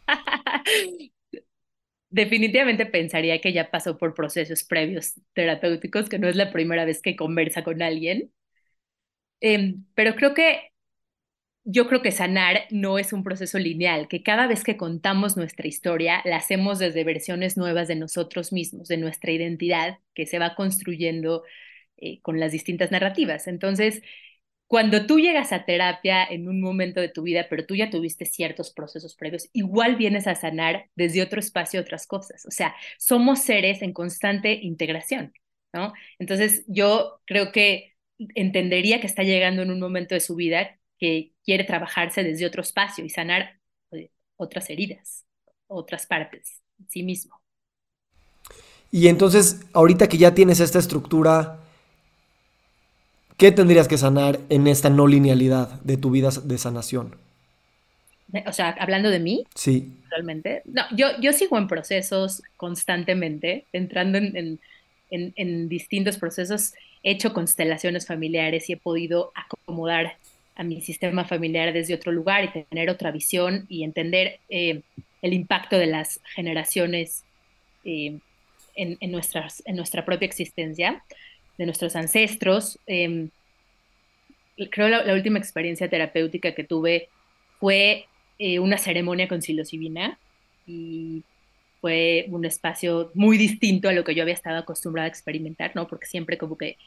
[2.10, 7.02] definitivamente pensaría que ya pasó por procesos previos terapéuticos, que no es la primera vez
[7.02, 8.32] que conversa con alguien.
[9.42, 10.73] Em, pero creo que
[11.66, 15.68] yo creo que sanar no es un proceso lineal, que cada vez que contamos nuestra
[15.68, 20.56] historia, la hacemos desde versiones nuevas de nosotros mismos, de nuestra identidad, que se va
[20.56, 21.44] construyendo
[21.98, 23.48] eh, con las distintas narrativas.
[23.48, 24.02] Entonces,
[24.68, 28.26] cuando tú llegas a terapia en un momento de tu vida, pero tú ya tuviste
[28.26, 32.46] ciertos procesos previos, igual vienes a sanar desde otro espacio otras cosas.
[32.46, 35.34] O sea, somos seres en constante integración,
[35.74, 35.94] ¿no?
[36.20, 37.94] Entonces, yo creo que
[38.36, 42.62] entendería que está llegando en un momento de su vida que quiere trabajarse desde otro
[42.62, 43.60] espacio y sanar
[43.92, 45.26] eh, otras heridas,
[45.68, 47.42] otras partes, sí mismo.
[48.90, 51.60] Y entonces, ahorita que ya tienes esta estructura
[53.38, 57.18] ¿Qué tendrías que sanar en esta no linealidad de tu vida de sanación?
[58.46, 59.44] O sea, hablando de mí.
[59.54, 59.92] Sí.
[60.10, 60.62] Realmente.
[60.66, 64.60] No, yo, yo sigo en procesos constantemente, entrando en,
[65.10, 66.74] en, en, distintos procesos.
[67.04, 70.16] He hecho constelaciones familiares y he podido acomodar
[70.56, 74.82] a mi sistema familiar desde otro lugar y tener otra visión y entender eh,
[75.22, 77.24] el impacto de las generaciones
[77.86, 78.20] eh,
[78.76, 81.04] en, en, nuestras, en nuestra propia existencia
[81.58, 82.80] de nuestros ancestros.
[82.86, 83.30] Em,
[84.70, 87.10] creo la, la, última experiencia terapéutica que tuve
[87.60, 88.06] fue
[88.40, 90.20] eh, una ceremonia con psilocibina
[90.68, 91.24] y
[91.82, 95.88] fue un espacio muy distinto a lo que yo había estado acostumbrada a experimentar, ¿no?
[95.88, 96.78] Porque siempre como que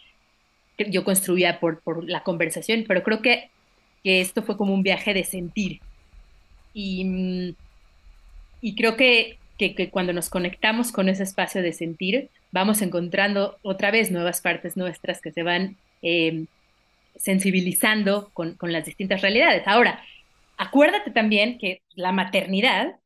[0.79, 3.51] yo construía por, por la conversación, pero creo que,
[4.07, 5.81] que esto fue como un viaje de sentir.
[6.73, 7.57] Y,
[8.61, 13.59] y creo que, que, que cuando nos conectamos con ese espacio de sentir, vamos encontrando
[13.62, 16.45] otra vez nuevas partes nuestras que se van eh,
[17.16, 19.64] sensibilizando con, con las distintas realidades.
[19.66, 20.01] Ahora,
[20.57, 23.01] acuérdate también que la maternidad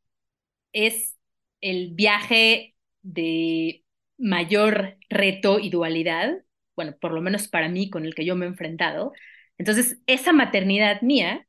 [0.75, 1.17] es
[1.63, 3.85] el viaje de
[4.19, 6.43] mayor reto y dualidad,
[6.77, 9.15] bueno, por lo menos para mí con el que yo me he enfrentado.
[9.61, 11.47] Entonces, esa maternidad mía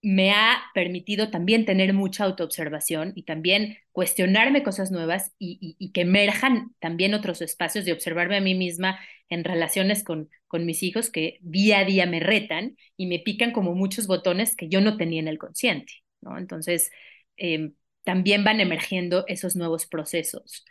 [0.00, 6.74] me ha permitido también tener mucha autoobservación y también cuestionarme cosas nuevas y, que emerjan
[6.80, 11.40] también otros espacios de observarme a mí misma en relaciones con, con mis hijos que
[11.42, 15.20] día a día me retan y me pican como muchos botones que yo no tenía
[15.20, 16.38] en el consciente, ¿no?
[16.38, 16.90] Entonces,
[17.36, 20.64] em, también van emergiendo esos nuevos procesos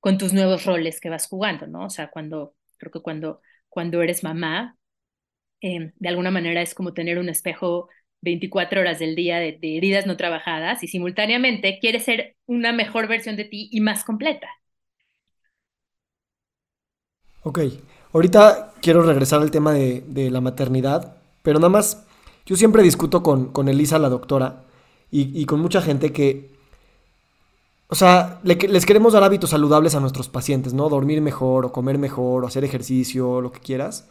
[0.00, 1.84] con tus nuevos roles que vas jugando, ¿no?
[1.84, 4.78] O sea, cuando, creo que cuando, cuando eres mamá,
[5.64, 7.88] em, de alguna manera es como tener un espejo
[8.20, 13.36] 24 horas del día de, heridas no trabajadas y simultáneamente quieres ser una mejor versión
[13.36, 14.48] de ti y más completa.
[17.42, 17.60] Ok,
[18.12, 22.06] ahorita quiero regresar al tema de, la maternidad, pero nada más,
[22.44, 24.64] yo siempre discuto con, con Elisa, la doctora,
[25.10, 26.50] y, con mucha gente que,
[27.86, 30.88] o sea, les queremos dar hábitos saludables a nuestros pacientes, ¿no?
[30.88, 34.08] Dormir mejor o comer mejor o hacer ejercicio, lo que quieras.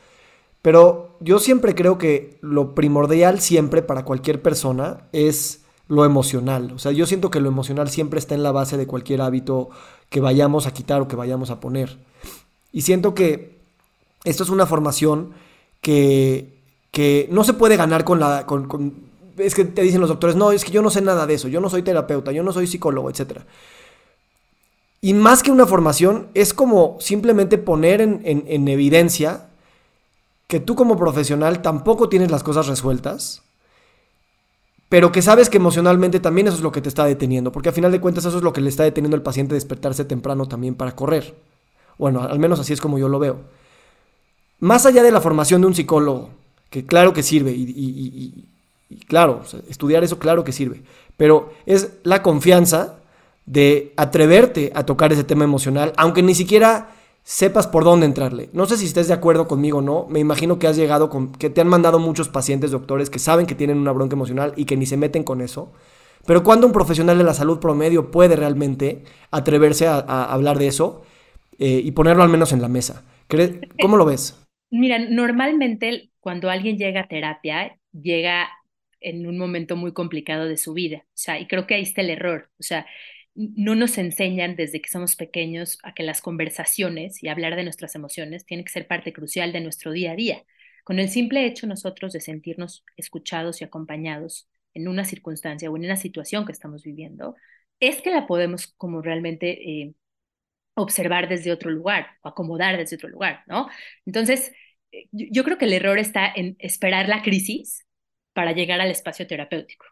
[0.63, 6.71] Pero yo siempre creo que lo primordial siempre para cualquier persona es lo emocional.
[6.73, 9.69] O sea, yo siento que lo emocional siempre está en la base de cualquier hábito
[10.09, 11.97] que vayamos a quitar o que vayamos a poner.
[12.71, 13.57] Y siento que
[14.23, 15.33] esto es una formación
[15.81, 16.53] que,
[16.91, 18.45] que no se puede ganar con la...
[18.45, 21.33] Con, es que te dicen los doctores, no, es que yo no sé nada de
[21.33, 23.39] eso, yo no soy terapeuta, yo no soy psicólogo, etc.
[25.01, 29.49] Y más que una formación, es como simplemente poner en, en, en evidencia
[30.53, 33.41] que tú como profesional tampoco tienes las cosas resueltas,
[34.87, 37.73] pero que sabes que emocionalmente también eso es lo que te está deteniendo, porque al
[37.73, 40.75] final de cuentas eso es lo que le está deteniendo al paciente despertarse temprano también
[40.75, 41.33] para correr.
[41.97, 43.39] Bueno, al menos así es como yo lo veo.
[44.59, 46.29] Más allá de la formación de un psicólogo,
[46.69, 48.45] que claro que sirve, y,
[49.07, 50.83] claro, estudiar eso claro que sirve,
[51.17, 52.99] pero es la confianza
[53.47, 56.91] de atreverte a tocar ese tema emocional, aunque ni siquiera
[57.23, 58.49] sepas por dónde entrarle.
[58.53, 60.05] No sé si estés de acuerdo conmigo o no.
[60.09, 61.31] Me imagino que has llegado con.
[61.31, 64.65] que te han mandado muchos pacientes, doctores, que saben que tienen una bronca emocional y
[64.65, 65.71] que ni se meten con eso.
[66.25, 71.03] Pero cuando un profesional de la salud promedio puede realmente atreverse a, hablar de eso
[71.59, 73.03] eh, y ponerlo al menos en la mesa.
[73.81, 74.39] ¿Cómo lo ves?
[74.69, 78.47] Mira, normalmente cuando alguien llega a terapia, llega
[79.01, 81.03] en un momento muy complicado de su vida.
[81.07, 82.49] O sea, y creo que ahí está el error.
[82.57, 82.85] O sea,
[83.35, 87.95] no nos enseñan desde que somos pequeños a que las conversaciones y hablar de nuestras
[87.95, 90.43] emociones tiene que ser parte crucial de nuestro día a día.
[90.83, 95.85] Con el simple hecho nosotros de sentirnos escuchados y acompañados en una circunstancia o en
[95.85, 97.35] una situación que estamos viviendo,
[97.79, 99.95] es que la podemos como realmente eh,
[100.75, 103.69] observar desde otro lugar o acomodar desde otro lugar, ¿no?
[104.05, 104.53] Entonces,
[104.91, 107.85] eh, yo creo que el error está en esperar la crisis
[108.33, 109.85] para llegar al espacio terapéutico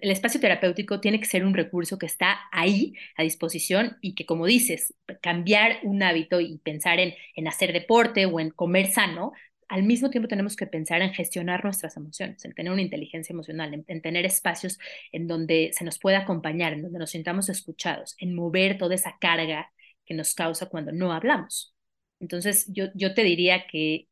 [0.00, 4.26] el espacio terapéutico tiene que ser un recurso que está ahí a disposición y que,
[4.26, 9.32] como dices, cambiar un hábito y pensar en, en hacer deporte o en comer sano,
[9.68, 13.84] al mismo tiempo tenemos que pensar en gestionar nuestras emociones, en tener una inteligencia emocional,
[13.86, 14.78] en, tener espacios
[15.12, 19.16] en donde se nos pueda acompañar, en donde nos sintamos escuchados, en mover toda esa
[19.20, 19.72] carga
[20.04, 21.74] que nos causa cuando no hablamos.
[22.20, 24.08] Entonces, yo, yo te diría que,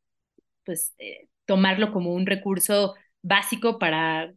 [0.65, 4.35] pues, eh, tomarlo como un recurso básico para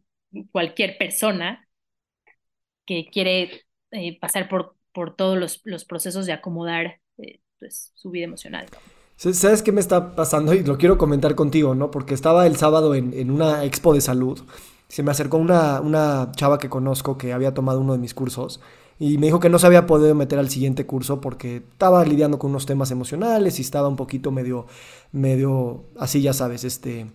[0.52, 1.66] cualquier persona
[2.86, 8.10] que quiere eh, pasar por, por todos los, los procesos de acomodar eh, pues, su
[8.10, 8.66] vida emocional.
[9.16, 10.52] ¿Sabes qué me está pasando?
[10.52, 11.90] Y lo quiero comentar contigo, ¿no?
[11.90, 14.40] Porque estaba el sábado en, en una expo de salud.
[14.88, 18.60] Se me acercó una, una chava que conozco que había tomado uno de mis cursos
[18.98, 22.38] y me dijo que no se había podido meter al siguiente curso porque estaba lidiando
[22.38, 24.66] con unos temas emocionales y estaba un poquito medio,
[25.12, 27.06] medio, así ya sabes, este,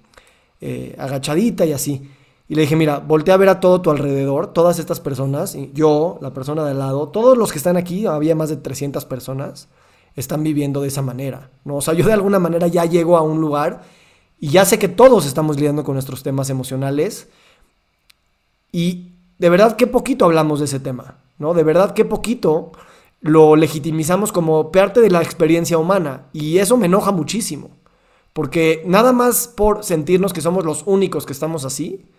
[0.61, 2.09] eh, agachadita y así.
[2.51, 6.17] Y le dije, mira, voltea a ver a todo tu alrededor, todas estas personas, yo,
[6.19, 9.69] la persona de al lado, todos los que están aquí, había más de 300 personas,
[10.17, 11.77] están viviendo de esa manera, ¿no?
[11.77, 13.83] O sea, yo de alguna manera ya llego a un lugar
[14.37, 17.29] y ya sé que todos estamos lidiando con nuestros temas emocionales
[18.73, 21.53] y de verdad qué poquito hablamos de ese tema, ¿no?
[21.53, 22.73] De verdad qué poquito
[23.21, 27.69] lo legitimizamos como parte de la experiencia humana y eso me enoja muchísimo,
[28.33, 32.10] porque nada más por sentirnos que somos los únicos que estamos así,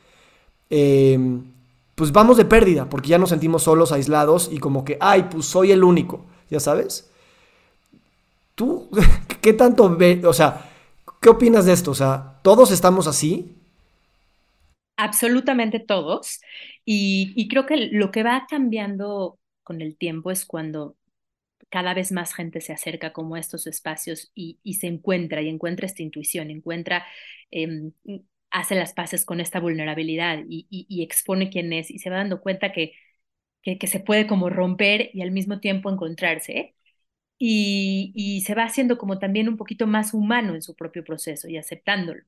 [0.74, 1.52] Em,
[1.94, 5.44] pues vamos de pérdida, porque ya nos sentimos solos, aislados y como que, ay, pues
[5.44, 7.12] soy el único, ya sabes.
[8.54, 8.88] ¿Tú
[9.42, 10.70] qué tanto ve, o sea,
[11.20, 11.90] qué opinas de esto?
[11.90, 13.54] O sea, ¿todos estamos así?
[14.96, 16.40] Absolutamente todos.
[16.86, 20.96] Y, creo que lo que va cambiando con el tiempo es cuando
[21.68, 25.84] cada vez más gente se acerca como a estos espacios y, se encuentra y encuentra
[25.84, 27.04] esta intuición, encuentra
[27.50, 27.92] em,
[28.52, 32.72] hace las paces con esta vulnerabilidad y, expone quién es y se va dando cuenta
[32.72, 32.94] que,
[33.62, 36.74] que, se puede como romper y al mismo tiempo encontrarse.
[37.38, 41.56] Y, se va haciendo como también un poquito más humano en su propio proceso y
[41.58, 42.24] aceptándolo.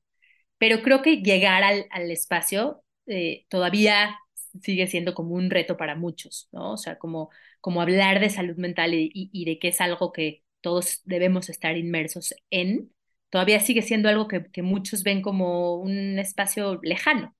[0.57, 4.17] Pero creo que llegar al, al espacio eh, todavía
[4.61, 6.73] sigue siendo como un reto para muchos, ¿no?
[6.73, 7.29] O sea, como,
[7.61, 11.77] como hablar de salud mental y, y de que es algo que todos debemos estar
[11.77, 12.91] inmersos en,
[13.35, 17.35] todavía sigue siendo algo que, muchos ven como un espacio lejano.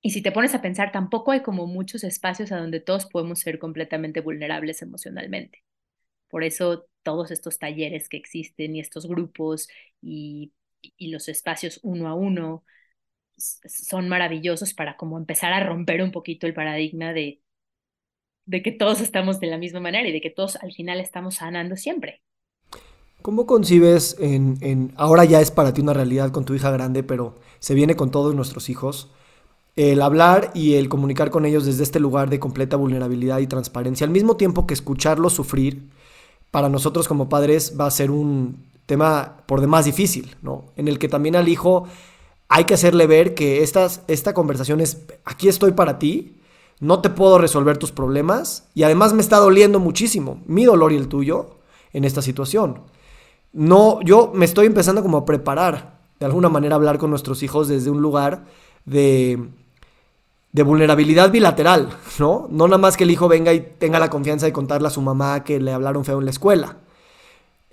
[0.00, 3.38] Y si te pones a pensar, tampoco hay como muchos espacios a donde todos podemos
[3.38, 5.62] ser completamente vulnerables emocionalmente.
[6.28, 9.68] Por eso todos estos talleres que existen y estos grupos
[10.00, 10.52] y,
[10.98, 12.64] los espacios uno a uno
[13.36, 17.40] son maravillosos para como empezar a romper un poquito el paradigma de,
[18.46, 21.36] de que todos estamos de la misma manera y de que todos al final estamos
[21.36, 22.22] sanando siempre.
[23.22, 27.36] ¿Cómo concibes en, ahora ya es para ti una realidad con tu hija grande, pero
[27.60, 29.12] se viene con todos nuestros hijos,
[29.76, 34.04] el hablar y el comunicar con ellos desde este lugar de completa vulnerabilidad y transparencia,
[34.04, 35.88] al mismo tiempo que escucharlos sufrir,
[36.50, 40.64] para nosotros como padres va a ser un tema por demás difícil, ¿no?
[40.76, 41.84] En el que también al hijo
[42.48, 46.40] hay que hacerle ver que estas, esta conversación es, aquí estoy para ti,
[46.80, 50.96] no te puedo resolver tus problemas y además me está doliendo muchísimo mi dolor y
[50.96, 51.50] el tuyo
[51.92, 52.90] en esta situación
[53.52, 57.42] no, yo me estoy empezando como a preparar, de alguna manera, a hablar con nuestros
[57.42, 58.44] hijos desde un lugar
[58.84, 59.48] de,
[60.52, 62.46] de vulnerabilidad bilateral, ¿no?
[62.50, 65.02] No nada más que el hijo venga y tenga la confianza de contarle a su
[65.02, 66.76] mamá que le hablaron feo en la escuela.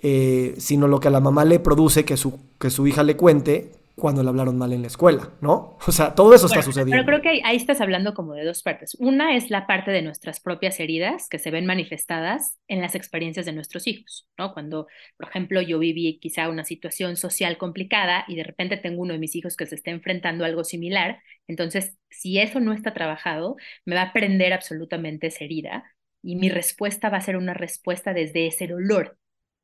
[0.02, 3.16] eh, sino lo que a la mamá le produce que su, que su hija le
[3.16, 5.78] cuente cuando le hablaron mal en la escuela, ¿no?
[5.86, 6.92] O sea, todo eso está sucediendo.
[6.92, 8.96] Pero creo que ahí, estás hablando como de dos partes.
[8.98, 13.46] Una es la parte de nuestras propias heridas que se ven manifestadas en las experiencias
[13.46, 14.52] de nuestros hijos, ¿no?
[14.54, 14.86] Cuando,
[15.16, 19.18] por ejemplo, yo viví quizá una situación social complicada y de repente tengo uno de
[19.18, 21.20] mis hijos que se está enfrentando a algo similar,
[21.50, 25.84] entonces, si eso no está trabajado, me va a prender absolutamente esa herida
[26.22, 29.18] y mi respuesta va a ser una respuesta desde ese dolor.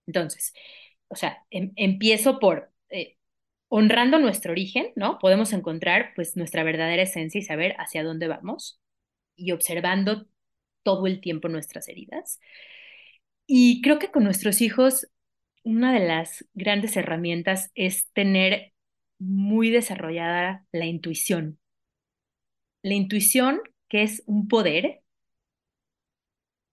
[0.07, 0.53] Entonces,
[1.09, 3.16] o sea, em, empiezo por eh,
[3.69, 5.19] honrando nuestro origen, ¿no?
[5.19, 8.81] Podemos encontrar pues nuestra verdadera esencia y saber hacia dónde vamos
[9.37, 10.27] y observando
[10.83, 12.41] todo el tiempo nuestras heridas.
[13.47, 15.09] Y creo que con nuestros hijos
[15.67, 18.73] una de las grandes herramientas es tener
[19.19, 21.59] muy desarrollada la intuición.
[22.83, 25.03] La intuición que es un poder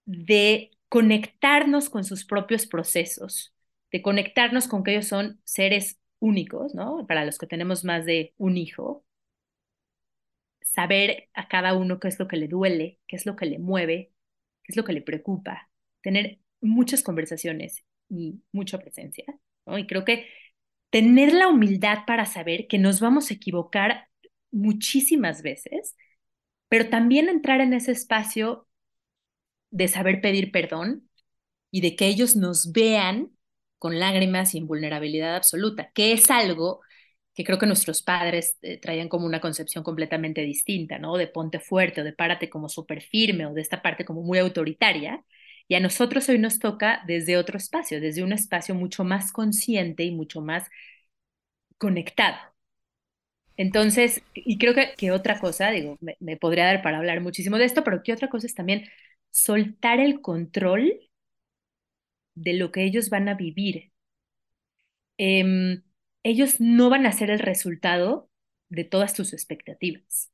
[0.05, 3.55] de conectarnos con sus propios procesos,
[3.91, 7.05] de conectarnos con que ellos son seres únicos, ¿no?
[7.05, 9.05] Para los que tenemos más de un hijo,
[10.61, 13.59] saber a cada uno qué es lo que le duele, qué es lo que le
[13.59, 14.13] mueve,
[14.63, 15.69] qué es lo que le preocupa,
[16.01, 19.25] tener muchas conversaciones y mucha presencia,
[19.65, 19.77] ¿no?
[19.77, 20.27] Y creo que
[20.89, 24.07] tener la humildad para saber que nos vamos a equivocar
[24.51, 25.97] muchísimas veces,
[26.69, 28.67] pero también entrar en ese espacio
[29.71, 31.09] de saber pedir perdón
[31.69, 33.31] y de que ellos nos vean
[33.83, 36.81] con lágrimas y en vulnerabilidad absoluta, que es algo
[37.35, 41.17] que creo que nuestros padres eh, traían como una concepción completamente distinta, ¿no?
[41.17, 44.39] De ponte fuerte o de párate como súper firme o de esta parte como muy
[44.39, 45.25] autoritaria.
[45.67, 50.03] Y a nosotros hoy nos toca desde otro espacio, desde un espacio mucho más consciente
[50.05, 50.69] y mucho más
[51.77, 52.37] conectado.
[53.57, 57.57] Entonces, y creo que, que otra cosa, digo, me, me podría dar para hablar muchísimo
[57.57, 58.85] de esto, pero que otra cosa es también
[59.31, 60.99] soltar el control
[62.35, 63.91] de lo que ellos van a vivir.
[65.17, 65.83] Em,
[66.23, 68.29] ellos no van a ser el resultado
[68.69, 70.31] de todas tus expectativas.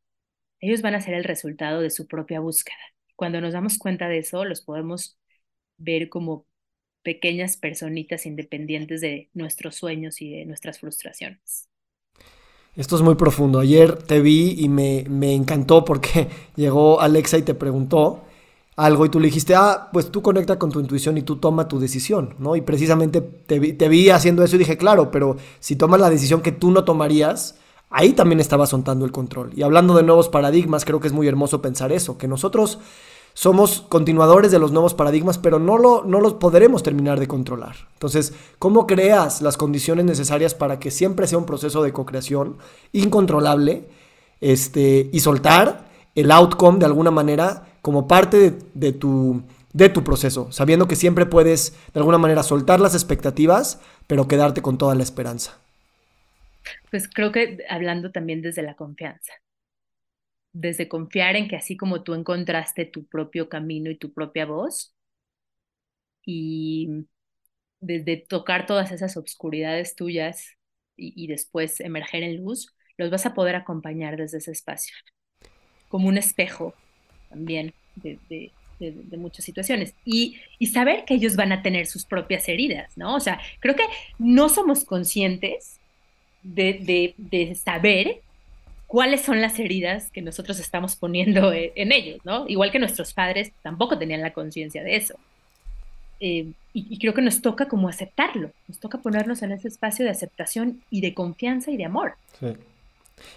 [0.61, 2.77] Ellos van a ser el resultado de su propia búsqueda.
[3.15, 5.17] Cuando nos damos cuenta de eso, los podemos
[5.77, 6.45] ver como
[7.03, 11.69] pequeñas personitas independientes de nuestros sueños y de nuestras frustraciones.
[12.75, 13.59] Esto es muy profundo.
[13.59, 18.25] Ayer te vi y me, me encantó porque llegó Alexa y te preguntó
[18.79, 21.67] algo y tú le dijiste, ah, pues tú conecta con tu intuición y tú toma
[21.67, 22.55] tu decisión, ¿no?
[22.55, 26.53] Y precisamente te vi, haciendo eso y dije, claro, pero si tomas la decisión que
[26.53, 27.55] tú no tomarías,
[27.89, 29.51] ahí también estaba soltando el control.
[29.53, 32.79] Y hablando de nuevos paradigmas, creo que es muy hermoso pensar eso, que nosotros
[33.33, 37.75] somos continuadores de los nuevos paradigmas, pero no, lo, no los podremos terminar de controlar.
[37.93, 42.57] Entonces, ¿cómo creas las condiciones necesarias para que siempre sea un proceso de co-creación
[42.93, 43.89] incontrolable
[44.39, 50.51] este, y soltar el outcome de alguna manera como parte de, tu, de tu proceso,
[50.51, 55.03] sabiendo que siempre puedes de alguna manera soltar las expectativas, pero quedarte con toda la
[55.03, 55.59] esperanza.
[56.91, 59.33] Pues creo que hablando también desde la confianza,
[60.53, 64.93] desde confiar en que así como tú encontraste tu propio camino y tu propia voz,
[66.25, 67.07] y
[67.79, 70.57] desde tocar todas esas obscuridades tuyas
[70.95, 74.95] y, y después emerger en luz, los vas a poder acompañar desde ese espacio,
[75.87, 76.73] como un espejo
[77.29, 78.51] también de,
[79.17, 79.93] muchas situaciones.
[80.05, 83.15] Y, y, saber que ellos van a tener sus propias heridas, ¿no?
[83.15, 83.83] O sea, creo que
[84.17, 85.79] no somos conscientes
[86.43, 88.21] de, saber
[88.87, 92.47] cuáles son las heridas que nosotros estamos poniendo e, en ellos, ¿no?
[92.47, 95.15] Igual que nuestros padres tampoco tenían la conciencia de eso.
[96.21, 100.03] Eh, y, y, creo que nos toca como aceptarlo, nos toca ponernos en ese espacio
[100.03, 102.13] de aceptación y de confianza y de amor.
[102.39, 102.47] Sí.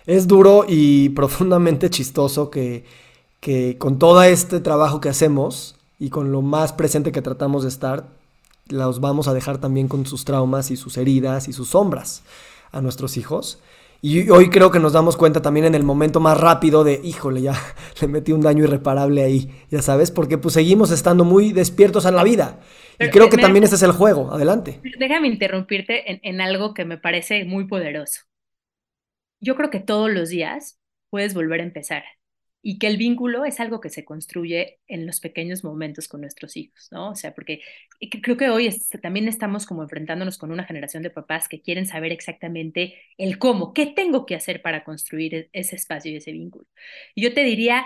[0.07, 2.84] Es duro y profundamente chistoso que
[3.43, 7.70] que con todo este trabajo que hacemos y con lo más presente que tratamos de
[7.70, 8.07] estar,
[8.68, 12.22] los vamos a dejar también con sus traumas y sus heridas y sus sombras
[12.70, 13.61] a nuestros hijos.
[14.01, 17.43] Y hoy creo que nos damos cuenta también en el momento más rápido de, híjole,
[17.43, 17.55] ya
[18.01, 22.14] le metí un daño irreparable ahí, ya sabes, porque pues seguimos estando muy despiertos en
[22.14, 22.61] la vida.
[23.01, 24.32] y creo que también ese es el juego.
[24.32, 24.80] Adelante.
[25.01, 28.20] Déjame interrumpirte en, en algo que me parece muy poderoso.
[29.40, 30.78] Yo creo que todos los días
[31.11, 32.05] puedes volver a empezar
[32.62, 36.56] y que el vínculo es algo que se construye en los pequeños momentos con nuestros
[36.56, 37.10] hijos, ¿no?
[37.10, 37.60] O sea, porque
[38.22, 38.70] creo que hoy
[39.02, 43.72] también estamos como enfrentándonos con una generación de papás que quieren saber exactamente el cómo,
[43.74, 46.66] qué tengo que hacer para construir e-, ese espacio y ese vínculo.
[47.16, 47.84] Yo te diría,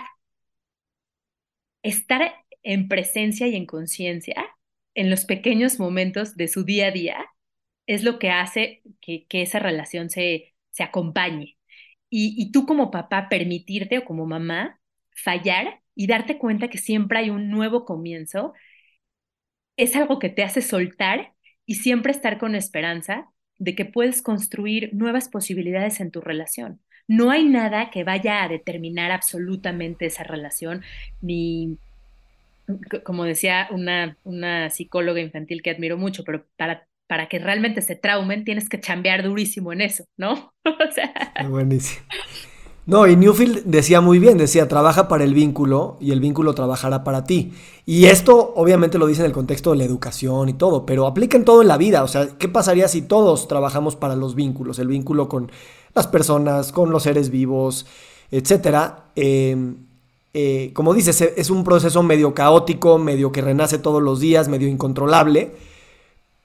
[1.83, 4.35] estar en presencia y en conciencia
[4.95, 7.25] en los pequeños momentos de su día a día
[7.87, 11.56] es lo que hace que, que esa relación se, se acompañe,
[12.09, 14.79] y, tú como papá permitirte o como mamá
[15.15, 18.53] fallar y darte cuenta que siempre hay un nuevo comienzo,
[19.77, 21.33] es algo que te hace soltar
[21.65, 23.29] y siempre estar con esperanza
[23.59, 26.81] de que puedes construir nuevas posibilidades en tu relación.
[27.07, 30.83] No hay nada que vaya a determinar absolutamente esa relación,
[31.21, 31.77] ni,
[33.03, 37.95] como decía una, una psicóloga infantil que admiro mucho, pero para, para que realmente se
[37.95, 40.33] traumen tienes que chambear durísimo en eso, ¿no?
[40.65, 41.33] o sea...
[41.49, 42.05] Buenísimo.
[42.87, 47.03] No, y Newfield decía muy bien, decía, trabaja para el vínculo y el vínculo trabajará
[47.03, 47.51] para ti.
[47.85, 51.35] Y esto obviamente lo dice en el contexto de la educación y todo, pero aplica
[51.35, 52.01] en todo en la vida.
[52.03, 54.79] O sea, ¿qué pasaría si todos trabajamos para los vínculos?
[54.79, 55.51] El vínculo con
[55.93, 57.85] las personas, con los seres vivos,
[58.31, 59.07] etcétera.
[59.15, 59.75] Em,
[60.33, 64.69] eh, como dices, es un proceso medio caótico, medio que renace todos los días, medio
[64.69, 65.51] incontrolable.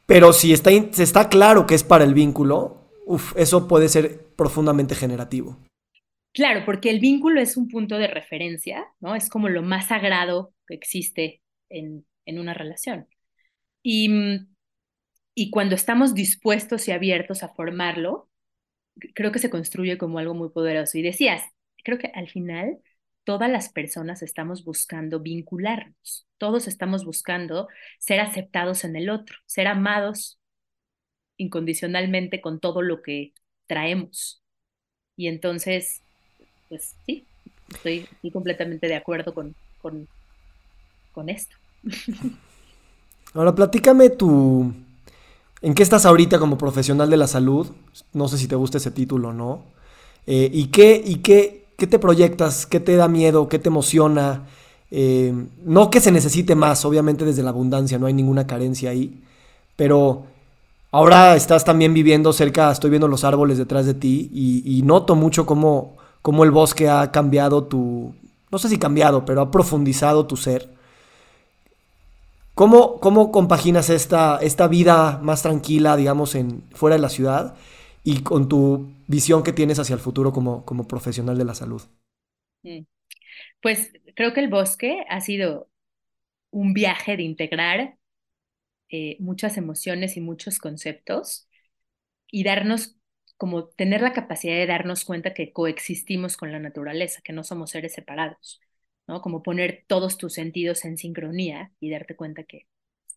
[0.06, 2.90] Pero si está, está claro que es para el vínculo,
[3.36, 5.58] eso puede ser profundamente generativo.
[6.32, 9.14] Claro, porque el vínculo es un punto de referencia, ¿no?
[9.14, 13.06] Es como lo más sagrado que existe en, en una relación.
[13.82, 14.54] Y, mm,
[15.34, 18.30] y cuando estamos dispuestos y abiertos a formarlo,
[19.14, 20.98] creo que se construye como algo muy poderoso.
[20.98, 21.42] Y decías,
[21.84, 22.78] creo que al final
[23.24, 27.68] todas las personas estamos buscando vincularnos, todos estamos buscando
[27.98, 30.38] ser aceptados en el otro, ser amados
[31.36, 33.32] incondicionalmente con todo lo que
[33.66, 34.42] traemos.
[35.16, 36.02] Y entonces
[36.72, 37.26] pues sí,
[37.68, 41.54] estoy, completamente de acuerdo con, con, esto.
[43.34, 44.72] Ahora, platícame tu...
[45.60, 47.72] ¿En qué estás ahorita como profesional de la salud?
[48.14, 49.64] No sé si te gusta ese título o no.
[50.26, 52.66] Eh, ¿Y, qué, y qué, qué, te proyectas?
[52.66, 53.48] ¿Qué te da miedo?
[53.48, 54.46] ¿Qué te emociona?
[54.90, 55.32] Eh,
[55.64, 59.20] no que se necesite más, obviamente desde la abundancia, no hay ninguna carencia ahí.
[59.76, 60.24] Pero
[60.90, 65.14] ahora estás también viviendo cerca, estoy viendo los árboles detrás de ti y, y noto
[65.14, 68.14] mucho cómo cómo el bosque ha cambiado tu,
[68.50, 70.72] no sé si cambiado, pero ha profundizado tu ser.
[72.54, 77.54] ¿Cómo, cómo compaginas esta, esta vida más tranquila, digamos, en, fuera de la ciudad
[78.04, 81.82] y con tu visión que tienes hacia el futuro como, como profesional de la salud?
[82.62, 82.80] Mm.
[83.62, 85.70] Pues creo que el bosque ha sido
[86.50, 87.98] un viaje de integrar
[88.90, 91.48] eh, muchas emociones y muchos conceptos
[92.30, 92.96] y darnos
[93.38, 97.70] como tener la capacidad de darnos cuenta que coexistimos con la naturaleza, que no somos
[97.72, 98.60] seres separados,
[99.08, 99.22] ¿no?
[99.22, 102.68] Como poner todos tus sentidos en sincronía y darte cuenta que,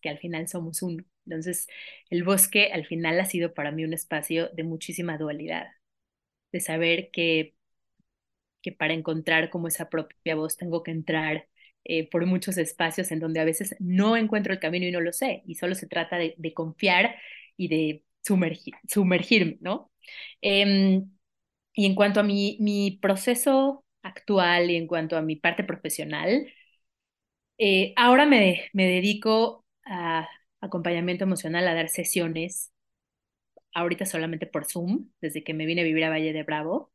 [0.02, 1.04] que al final somos uno.
[1.26, 1.68] Entonces,
[2.10, 5.68] el bosque al final ha sido para mí un espacio de muchísima dualidad,
[6.52, 7.56] de saber que,
[8.62, 11.48] que para encontrar como esa propia voz tengo que entrar
[11.84, 15.14] eh, por muchos espacios en donde a veces no encuentro el camino y no lo
[15.14, 17.16] sé, y solo se trata de, de confiar
[17.58, 19.92] y de sumergir, sumergirme, ¿no?
[20.42, 21.12] Em,
[21.74, 26.48] y en cuanto a mi, mi proceso actual y en cuanto a mi parte profesional,
[27.58, 30.28] eh, ahora me, me dedico a
[30.62, 32.72] acompañamiento emocional, a dar sesiones,
[33.76, 36.92] ahorita solamente por Zoom, desde que me vine a vivir a Valle de Bravo.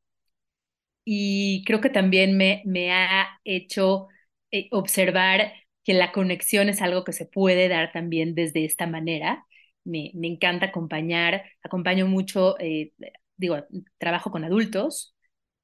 [1.04, 4.08] Y creo que también me, me ha hecho
[4.50, 5.52] eh, observar
[5.84, 9.46] que la conexión es algo que se puede dar también desde esta manera
[9.84, 12.92] me, encanta acompañar, acompaño mucho, eh,
[13.36, 13.56] digo,
[13.98, 15.14] trabajo con adultos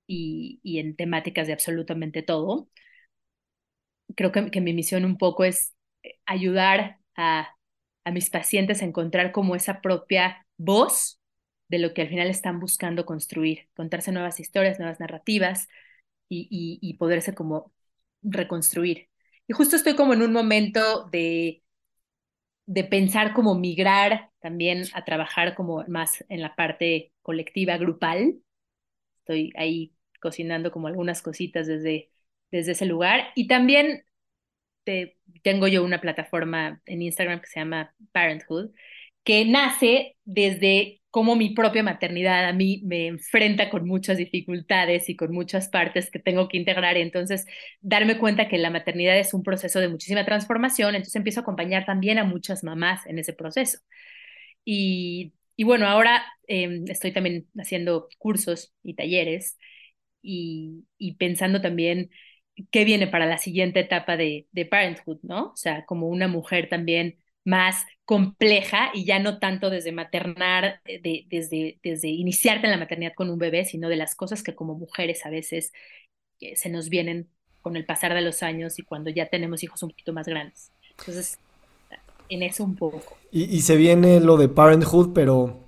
[0.07, 2.69] y, en temáticas de absolutamente todo.
[4.17, 7.53] Creo que, mi misión un poco es eh, ayudar a,
[8.13, 11.21] mis pacientes a encontrar como esa propia voz
[11.69, 15.69] de lo que al final están buscando construir, contarse nuevas historias, nuevas narrativas
[16.29, 17.73] y, y poderse como
[18.23, 19.09] reconstruir.
[19.49, 21.63] Y justo estoy como en un momento de
[22.67, 28.37] de pensar como migrar también a trabajar como más en la parte colectiva, grupal.
[29.21, 32.11] Estoy ahí cocinando como algunas cositas desde,
[32.51, 33.29] desde ese lugar.
[33.37, 34.05] Y también
[34.85, 38.73] te, tengo yo una plataforma en Instagram que se llama Parenthood,
[39.27, 45.17] que nace desde cómo mi propia maternidad a mí me enfrenta con muchas dificultades y
[45.17, 46.97] con muchas partes que tengo que integrar.
[46.97, 47.45] Entonces,
[47.81, 51.87] darme cuenta que la maternidad es un proceso de muchísima transformación, entonces empiezo a acompañar
[51.87, 53.81] también a muchas mamás en ese proceso.
[54.65, 59.59] Y, y bueno, ahora em, estoy también haciendo cursos y talleres
[60.23, 62.11] y, y, pensando también
[62.71, 65.53] qué viene para la siguiente etapa de, de parenthood, ¿no?
[65.53, 71.25] O sea, como una mujer también más compleja y ya no tanto desde maternar, de,
[71.31, 74.75] desde, desde iniciarte en la maternidad con un bebé, sino de las cosas que como
[74.75, 75.73] mujeres a veces
[76.41, 77.29] eh, se nos vienen
[77.63, 80.73] con el pasar de los años y cuando ya tenemos hijos un poquito más grandes.
[80.99, 81.39] Entonces,
[82.29, 83.17] en eso un poco.
[83.31, 85.61] Y, se viene lo de parenthood, pero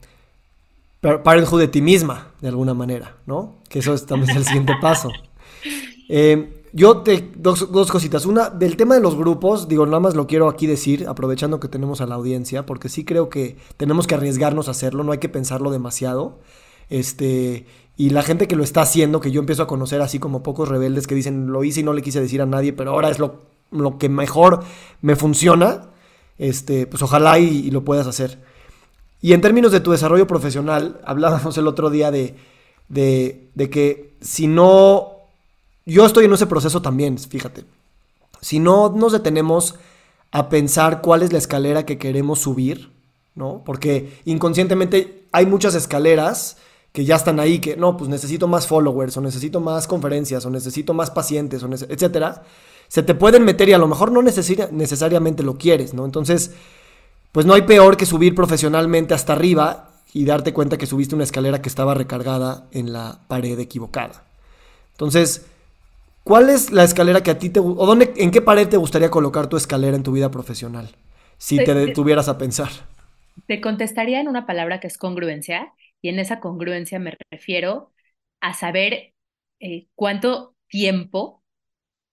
[1.00, 3.56] parenthood de ti misma, de alguna manera, ¿no?
[3.68, 5.10] Que eso es, también es el siguiente paso.
[6.10, 8.26] Eh, yo te, dos, dos, cositas.
[8.26, 11.68] Una, del tema de los grupos, digo, nada más lo quiero aquí decir, aprovechando que
[11.68, 15.18] tenemos a la audiencia, porque sí creo que tenemos que arriesgarnos a hacerlo, no hay
[15.18, 16.38] que pensarlo demasiado.
[16.90, 17.66] Este,
[17.96, 20.68] y la gente que lo está haciendo, que yo empiezo a conocer así como pocos
[20.68, 23.18] rebeldes que dicen, lo hice y no le quise decir a nadie, pero ahora es
[23.18, 23.40] lo,
[23.70, 24.60] lo que mejor
[25.02, 25.90] me funciona,
[26.38, 28.38] este, pues ojalá y, lo puedas hacer.
[29.20, 32.36] Y en términos de tu desarrollo profesional, hablábamos el otro día de,
[32.88, 35.17] de, de que si no
[35.88, 37.64] yo estoy en ese proceso también, fíjate.
[38.40, 39.76] Si no nos detenemos
[40.30, 42.92] a pensar cuál es la escalera que queremos subir,
[43.34, 43.62] ¿no?
[43.64, 46.58] Porque inconscientemente hay muchas escaleras
[46.92, 50.50] que ya están ahí, que no, pues necesito más followers, o necesito más conferencias, o
[50.50, 52.42] necesito más pacientes, o etcétera.
[52.88, 56.04] Se te pueden meter y a lo mejor no necesariamente lo quieres, ¿no?
[56.04, 56.52] Entonces,
[57.32, 61.24] pues no hay peor que subir profesionalmente hasta arriba y darte cuenta que subiste una
[61.24, 64.24] escalera que estaba recargada en la pared equivocada.
[64.92, 65.44] Entonces,
[66.28, 69.10] ¿Cuál es la escalera que a ti te o dónde, en qué pared te gustaría
[69.10, 70.90] colocar tu escalera en tu vida profesional?
[71.38, 72.68] Si te detuvieras a pensar.
[73.46, 75.72] Te contestaría en una palabra que es congruencia,
[76.02, 77.92] y en esa congruencia me refiero
[78.40, 79.14] a saber
[79.60, 81.42] eh, cuánto tiempo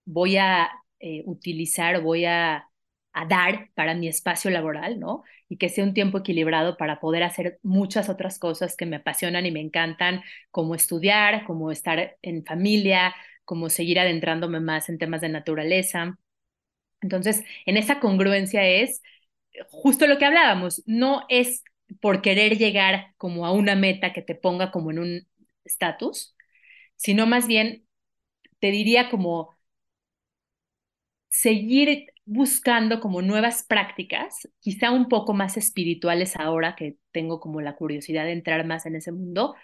[0.05, 2.69] voy a eh, utilizar, voy a,
[3.13, 5.23] a dar para mi espacio laboral, ¿no?
[5.49, 9.45] Y que sea un tiempo equilibrado para poder hacer muchas otras cosas que me apasionan
[9.45, 13.13] y me encantan, como estudiar, como estar en familia,
[13.45, 16.19] como seguir adentrándome más en temas de naturaleza.
[17.01, 19.01] Entonces, en esa congruencia es
[19.69, 21.63] justo lo que hablábamos, no es
[22.01, 25.27] por querer llegar como a una meta que te ponga como en un
[25.65, 26.35] estatus,
[26.97, 27.85] sino más bien
[28.59, 29.55] te diría como
[31.29, 37.75] seguir buscando como nuevas prácticas, quizá un poco más espirituales ahora que tengo como la
[37.75, 39.55] curiosidad de entrar más en ese mundo,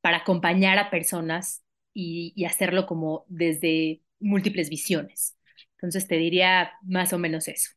[0.00, 1.64] para acompañar a personas
[1.94, 5.36] y, hacerlo como desde múltiples visiones.
[5.76, 7.70] Entonces te diría más o menos eso.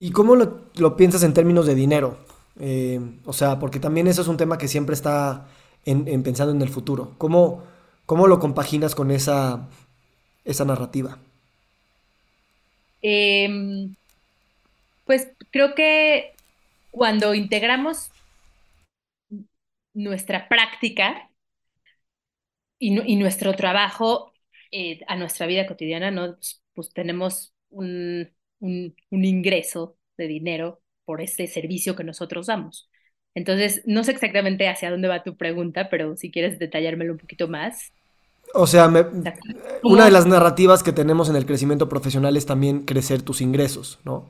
[0.00, 2.18] ¿Y cómo lo, piensas en términos de dinero?
[2.60, 5.48] Eh, o sea, porque también eso es un tema que siempre está
[5.84, 7.14] en, pensando en el futuro.
[7.18, 7.64] ¿Cómo,
[8.06, 9.68] ¿Cómo, lo compaginas con esa,
[10.44, 11.18] esa narrativa?
[13.02, 13.94] Em,
[15.04, 16.34] pues creo que
[16.90, 18.10] cuando integramos
[19.94, 21.27] nuestra práctica
[22.78, 24.32] y, nuestro trabajo
[24.70, 26.34] eh, a nuestra vida cotidiana, ¿no?
[26.34, 32.88] Pues, pues tenemos un, un, ingreso de dinero por ese servicio que nosotros damos.
[33.34, 37.48] Entonces, no sé exactamente hacia dónde va tu pregunta, pero si quieres detallármelo un poquito
[37.48, 37.92] más.
[38.54, 38.90] O sea,
[39.82, 44.00] una de las narrativas que tenemos en el crecimiento profesional es también crecer tus ingresos,
[44.04, 44.26] ¿no?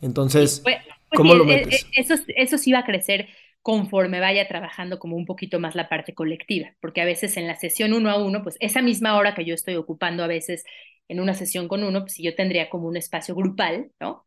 [0.00, 1.86] Entonces, pues, pues ¿cómo lo e, metes?
[1.96, 3.28] E, eso, eso sí va a crecer
[3.64, 7.56] conforme vaya trabajando como un poquito más la parte colectiva, porque a veces en la
[7.56, 10.64] sesión uno a uno, pues esa misma hora que yo estoy ocupando a veces
[11.08, 14.26] en una sesión con uno, pues yo tendría como un espacio grupal, ¿no?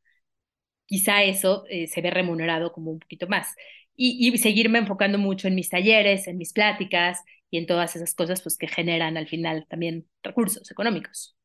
[0.88, 3.56] Quizá eso eh, se ve remunerado como un poquito más.
[3.96, 8.16] Y, y, seguirme enfocando mucho en mis talleres, en mis pláticas y en todas esas
[8.16, 11.37] cosas pues que generan al final también recursos económicos.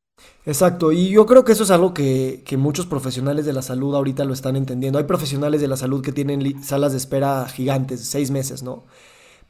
[0.45, 4.25] Exacto, y yo creo que eso es algo que, muchos profesionales de la salud ahorita
[4.25, 4.99] lo están entendiendo.
[4.99, 8.85] Hay profesionales de la salud que tienen salas de espera gigantes, seis meses, ¿no?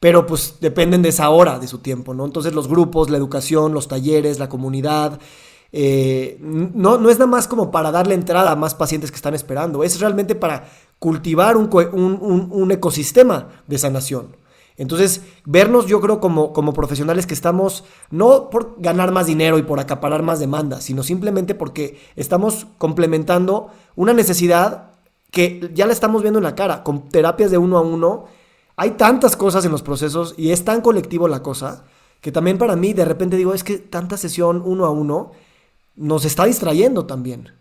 [0.01, 2.27] Pero pues dependen de esa hora de su tiempo, ¿no?
[2.27, 5.19] Entonces los grupos, la educación, los talleres, la comunidad,
[5.73, 9.35] eh, no, no es nada más como para darle entrada a más pacientes que están
[9.35, 10.69] esperando, es realmente para
[10.99, 14.42] cultivar un, un ecosistema de sanación.
[14.83, 19.63] Entonces, vernos yo creo como, como profesionales que estamos no por ganar más dinero y
[19.63, 24.91] por acaparar más demanda, sino simplemente porque estamos complementando una necesidad
[25.31, 28.25] que ya la estamos viendo en la cara, con terapias de uno a uno.
[28.75, 31.85] Hay tantas cosas en los procesos y es tan colectivo la cosa
[32.21, 35.31] que también para mí de repente digo, es que tanta sesión uno a uno
[35.95, 37.53] nos está distrayendo también.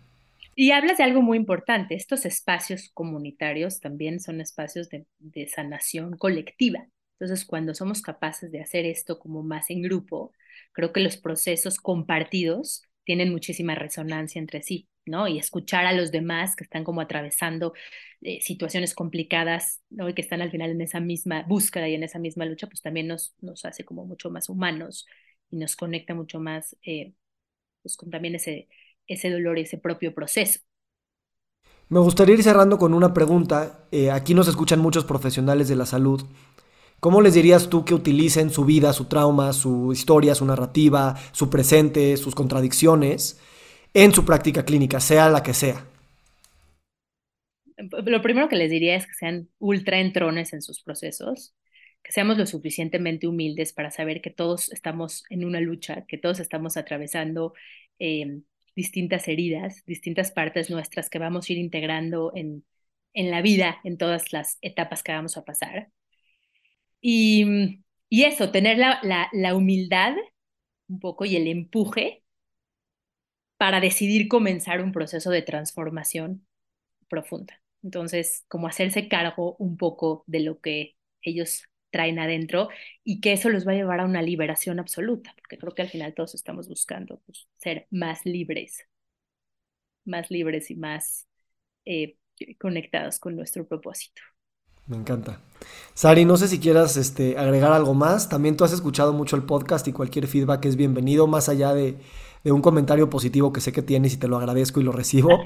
[0.56, 6.16] Y hablas de algo muy importante, estos espacios comunitarios también son espacios de, de sanación
[6.16, 6.88] colectiva.
[7.22, 10.32] Entonces, cuando somos capaces de hacer esto como más en grupo,
[10.72, 15.28] creo que los procesos compartidos tienen muchísima resonancia entre sí, ¿no?
[15.28, 17.74] Y escuchar a los demás que están como atravesando
[18.22, 19.82] eh, situaciones complicadas.
[19.90, 22.82] Y que están al final en esa misma búsqueda y en esa misma lucha, pues
[22.82, 25.06] también nos, nos hace como mucho más humanos
[25.50, 27.14] y nos conecta mucho más, eh,
[27.82, 28.68] pues con también ese,
[29.08, 30.60] ese dolor y ese propio proceso.
[31.88, 33.84] Me gustaría ir cerrando con una pregunta.
[33.92, 36.24] Eh, aquí nos escuchan muchos profesionales de la salud
[37.02, 41.50] ¿Cómo les dirías tú que utilicen su vida, su trauma, su historia, su narrativa, su
[41.50, 43.40] presente, sus contradicciones
[43.92, 45.84] en su práctica clínica, sea la que sea?
[47.76, 51.56] Lo primero que les diría es que sean ultra entrones en sus procesos,
[52.04, 56.38] que seamos lo suficientemente humildes para saber que todos estamos en una lucha, que todos
[56.38, 57.52] estamos atravesando
[57.98, 58.44] em,
[58.76, 62.64] distintas heridas, distintas partes nuestras que vamos a ir integrando en,
[63.12, 65.90] en la vida, en todas las etapas que vamos a pasar.
[67.02, 70.14] Y, y eso, tener la humildad
[70.88, 72.24] un poco y el empuje
[73.56, 76.46] para decidir comenzar un proceso de transformación
[77.08, 77.60] profunda.
[77.82, 82.68] Entonces, como hacerse cargo un poco de lo que ellos traen adentro
[83.04, 85.90] y que eso los va a llevar a una liberación absoluta, porque creo que al
[85.90, 88.86] final todos estamos buscando pues, ser más libres,
[90.04, 91.26] más libres y más
[91.84, 92.16] eh,
[92.60, 94.22] conectados con nuestro propósito.
[94.86, 95.40] Me encanta.
[95.94, 98.28] Sari, no sé si quieras este, agregar algo más.
[98.28, 101.98] También tú has escuchado mucho el podcast y cualquier feedback es bienvenido, más allá de,
[102.44, 105.30] de un comentario positivo que sé que tienes y te lo agradezco y lo recibo.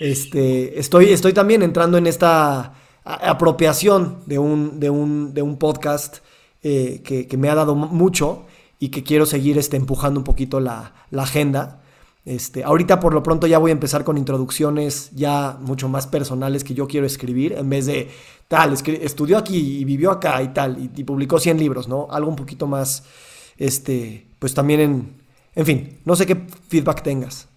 [0.00, 2.74] Este, estoy, estoy también entrando en esta
[3.04, 6.18] apropiación de un, de un, de un podcast
[6.62, 8.46] eh, que, me ha dado mucho
[8.78, 11.82] y que quiero seguir este, empujando un poquito la, la, agenda.
[12.28, 16.62] Este, ahorita por lo pronto ya voy a empezar con introducciones ya mucho más personales
[16.62, 18.08] que yo quiero escribir, en vez de
[18.48, 22.06] tal, estudió aquí y vivió acá y tal, y, publicó 100 libros, ¿no?
[22.10, 23.08] Algo un poquito más,
[23.56, 25.08] este, pues también en,
[25.54, 26.36] en fin, no sé qué
[26.68, 27.48] feedback tengas.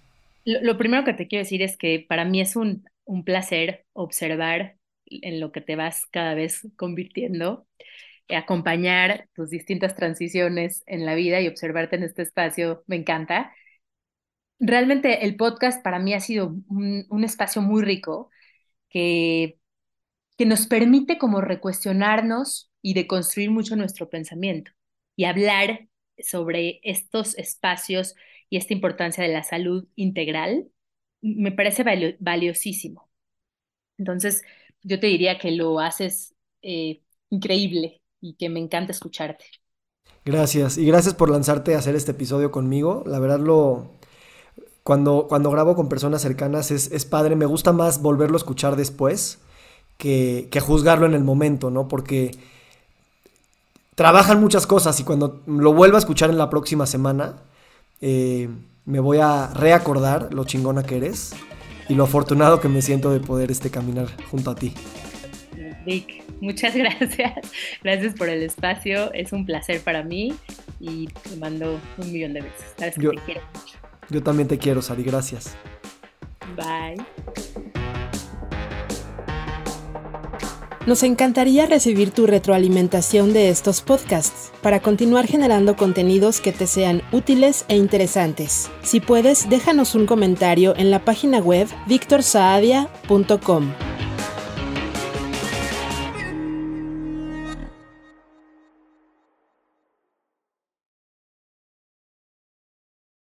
[0.45, 4.77] Lo, primero que te quiero decir es que para mí es un, un placer observar
[5.05, 7.67] en lo que te vas cada vez convirtiendo,
[8.29, 13.51] eh, acompañar tus distintas transiciones en la vida y observarte en este espacio, me encanta.
[14.63, 18.29] Realmente el podcast para mí ha sido un, espacio muy rico
[18.89, 19.57] que,
[20.37, 24.71] que nos permite como recuestionarnos y deconstruir mucho nuestro pensamiento
[25.15, 25.87] y hablar
[26.19, 28.15] sobre estos espacios
[28.49, 30.67] y esta importancia de la salud integral
[31.21, 31.83] me parece
[32.19, 33.09] valiosísimo.
[33.97, 34.43] Entonces,
[34.83, 39.45] yo te diría que lo haces eh, increíble y que me encanta escucharte.
[40.23, 43.03] Gracias, y gracias por lanzarte a hacer este episodio conmigo.
[43.07, 43.99] La verdad lo...
[44.83, 48.75] Cuando, cuando grabo con personas cercanas es, es padre, me gusta más volverlo a escuchar
[48.75, 49.39] después
[49.97, 51.87] que, que juzgarlo en el momento, ¿no?
[51.87, 52.31] Porque
[53.95, 57.35] trabajan muchas cosas y cuando lo vuelva a escuchar en la próxima semana,
[58.01, 58.49] eh,
[58.85, 61.33] me voy a reacordar lo chingona que eres
[61.87, 64.73] y lo afortunado que me siento de poder este, caminar junto a ti.
[65.85, 67.33] Vic, muchas gracias.
[67.83, 69.13] Gracias por el espacio.
[69.13, 70.33] Es un placer para mí
[70.79, 72.65] y te mando un millón de besos.
[72.77, 73.80] Sabes que yo, te quiero mucho.
[74.11, 75.03] Yo también te quiero, Sari.
[75.03, 75.55] Gracias.
[76.55, 77.03] Bye.
[80.87, 87.03] Nos encantaría recibir tu retroalimentación de estos podcasts para continuar generando contenidos que te sean
[87.11, 88.69] útiles e interesantes.
[88.81, 93.71] Si puedes, déjanos un comentario en la página web victorsaadia.com.